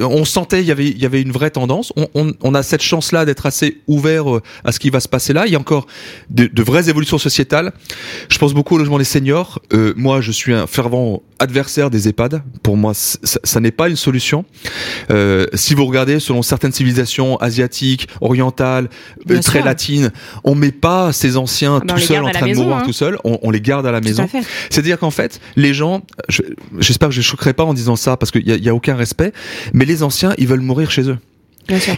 on 0.01 0.25
sentait 0.25 0.61
il 0.61 0.67
y 0.67 0.73
avait 0.73 0.89
il 0.89 0.99
y 0.99 1.07
avait 1.07 1.23
une 1.23 1.33
vraie 1.33 1.51
tendance. 1.51 1.93
On, 2.15 2.55
a 2.55 2.63
cette 2.63 2.83
chance 2.83 3.13
là 3.13 3.25
d'être 3.25 3.47
assez 3.47 3.79
ouvert 3.87 4.37
euh, 4.37 4.43
à 4.65 4.73
ce 4.73 4.79
qui 4.79 4.91
va 4.91 5.01
se 5.01 5.09
passer 5.09 5.33
là. 5.33 5.47
Il 5.47 5.53
y 5.53 5.57
a 5.57 5.59
encore 5.59 5.87
de, 6.31 6.63
vraies 6.63 6.89
évolutions 6.89 7.19
sociétales. 7.19 7.73
Je 8.29 8.39
pense 8.39 8.55
beaucoup 8.55 8.77
au 8.77 8.79
logement 8.79 8.99
des 8.99 9.05
seniors. 9.05 9.61
Euh, 9.73 9.93
moi, 9.97 10.21
je 10.21 10.33
suis 10.33 10.53
un 10.53 10.67
fervent 10.67 11.23
adversaire 11.39 11.91
des 11.91 12.09
EHPAD. 12.09 12.43
Pour 12.63 12.77
moi, 12.77 12.93
ça, 12.95 13.61
n'est 13.61 13.71
pas 13.71 13.89
une 13.89 13.97
solution. 13.97 14.45
Euh, 15.11 15.47
si 15.55 15.75
vous 15.75 15.85
regardez 15.85 16.21
selon 16.21 16.43
certaines 16.43 16.73
civilisations 16.73 17.37
asiatiques, 17.39 18.09
orientales, 18.21 18.89
très 19.43 19.63
latines, 19.63 20.11
on 20.45 20.55
met 20.55 20.73
pas 20.73 21.13
ces 21.13 21.37
anciens 21.37 21.81
ah 21.83 21.85
bah, 21.85 21.95
tout 21.95 22.01
seuls 22.01 22.25
en 22.25 22.31
train 22.31 22.47
de 22.47 22.55
mourir 22.55 22.77
hein. 22.77 22.83
tout 22.85 22.93
seuls. 22.93 23.19
On, 23.25 23.51
les 23.51 23.61
garde 23.61 23.87
à 23.87 23.93
la 23.93 24.01
maison. 24.01 24.29
C'est-à-dire 24.71 24.99
qu'en 24.99 25.11
fait, 25.11 25.41
les 25.57 25.75
gens, 25.75 26.03
j'espère 26.79 27.09
que 27.09 27.15
je 27.15 27.21
ne 27.21 27.25
choquerai 27.25 27.53
pas 27.53 27.65
en 27.65 27.75
disant 27.75 27.97
ça 27.97 28.17
parce 28.17 28.31
qu'il 28.31 28.49
y, 28.49 28.65
y 28.65 28.69
a 28.69 28.75
aucun 28.75 28.97
respect, 29.05 29.33
mais 29.73 29.85
les 29.85 30.03
anciens, 30.03 30.35
ils 30.39 30.49
veulent 30.49 30.61
mourir 30.61 30.91
chez 30.91 31.09
eux. 31.09 31.19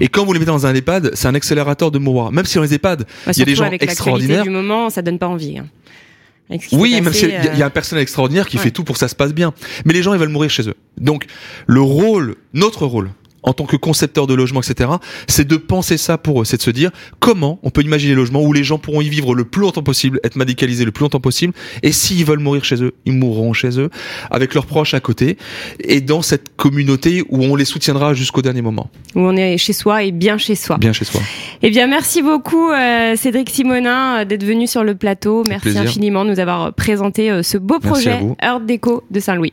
Et 0.01 0.09
quand 0.09 0.25
vous 0.25 0.33
les 0.33 0.39
mettez 0.39 0.51
dans 0.51 0.67
un 0.67 0.75
EHPAD, 0.75 1.11
c'est 1.15 1.29
un 1.29 1.35
accélérateur 1.35 1.91
de 1.91 1.99
mourir. 1.99 2.31
Même 2.31 2.45
si 2.45 2.57
dans 2.57 2.63
les 2.63 2.75
EHPAD, 2.75 3.05
bah, 3.27 3.33
il 3.33 3.39
y 3.39 3.43
a 3.43 3.45
des 3.45 3.55
gens 3.55 3.65
avec 3.65 3.83
extraordinaires. 3.83 4.45
du 4.45 4.51
moment, 4.51 4.91
ça 4.91 5.03
donne 5.03 5.19
pas 5.19 5.29
envie. 5.29 5.59
Hein. 5.59 5.67
Oui, 6.73 7.01
même 7.01 7.13
s'il 7.13 7.31
y, 7.31 7.35
a 7.35 7.57
euh, 7.57 7.67
un 7.67 7.71
personnel 7.71 8.03
extraordinaire 8.03 8.47
qui 8.47 8.59
fait 8.59 8.71
tout 8.71 8.85
pour 8.85 8.95
que 8.95 9.01
ça 9.01 9.09
se 9.09 9.17
passe 9.17 9.35
bien. 9.35 9.53
Mais 9.85 9.93
les 9.93 10.03
gens, 10.03 10.15
ils 10.15 10.21
veulent 10.21 10.29
mourir 10.29 10.51
chez 10.51 10.69
eux. 10.69 10.77
Donc, 10.97 11.27
le 11.67 11.81
rôle, 11.81 12.37
notre 12.55 12.87
rôle, 12.87 13.11
en 13.47 13.53
tant 13.53 13.65
que 13.65 13.77
concepteur 13.77 14.27
de 14.27 14.35
logement, 14.35 14.61
etc., 14.61 14.91
c'est 15.29 15.47
de 15.47 15.57
penser 15.57 15.97
ça 15.97 16.19
pour 16.19 16.43
eux, 16.43 16.45
c'est 16.45 16.59
de 16.59 16.63
se 16.63 16.71
dire 16.71 16.91
comment 17.21 17.59
on 17.63 17.71
peut 17.71 17.83
imaginer 17.83 18.13
des 18.13 18.17
logements 18.17 18.43
où 18.43 18.53
les 18.53 18.65
gens 18.65 18.79
pourront 18.79 19.01
y 19.01 19.09
vivre 19.09 19.35
le 19.35 19.45
plus 19.45 19.63
longtemps 19.63 19.83
possible, 19.83 20.21
être 20.25 20.37
médicalisés 20.37 20.85
le 20.85 20.91
plus 20.91 21.03
longtemps 21.03 21.21
possible, 21.21 21.55
et 21.83 21.93
s'ils 21.93 22.25
veulent 22.25 22.41
mourir 22.41 22.65
chez 22.65 22.83
eux, 22.83 22.93
ils 23.07 23.15
mourront 23.15 23.53
chez 23.53 23.81
eux, 23.81 23.89
avec 24.31 24.55
leurs 24.55 24.67
proches 24.67 24.95
à 24.95 25.01
côté, 25.01 25.39
et 25.81 26.01
dans 26.01 26.23
cette 26.23 26.57
communauté 26.57 27.25
où 27.31 27.43
on 27.43 27.55
les 27.57 27.65
soutiendra 27.65 28.15
jusqu'au 28.15 28.43
dernier 28.43 28.63
moment. 28.63 28.91
Où 29.15 29.21
on 29.21 29.37
est 29.37 29.57
chez 29.59 29.73
soi 29.73 30.03
et 30.03 30.13
bien 30.13 30.39
chez 30.39 30.55
soi. 30.55 30.79
Bien 30.79 30.93
chez 30.93 31.05
soi. 31.05 31.21
Eh 31.63 31.71
bien, 31.71 31.87
merci 31.87 32.23
beaucoup 32.23 32.71
euh, 32.71 33.17
Cédric 33.17 33.51
Simonin 33.51 34.21
euh, 34.21 34.25
d'être 34.25 34.45
venu 34.45 34.67
sur 34.67 34.85
le 34.85 34.95
plateau. 34.95 35.45
Merci 35.49 35.79
infiniment 35.79 36.25
de 36.25 36.31
nous 36.31 36.41
avoir 36.41 36.73
présenté 36.75 37.31
euh, 37.31 37.43
ce 37.43 37.59
beau 37.59 37.79
projet 37.79 38.21
Earth 38.43 38.67
Déco 38.67 39.05
de 39.11 39.21
Saint-Louis. 39.21 39.53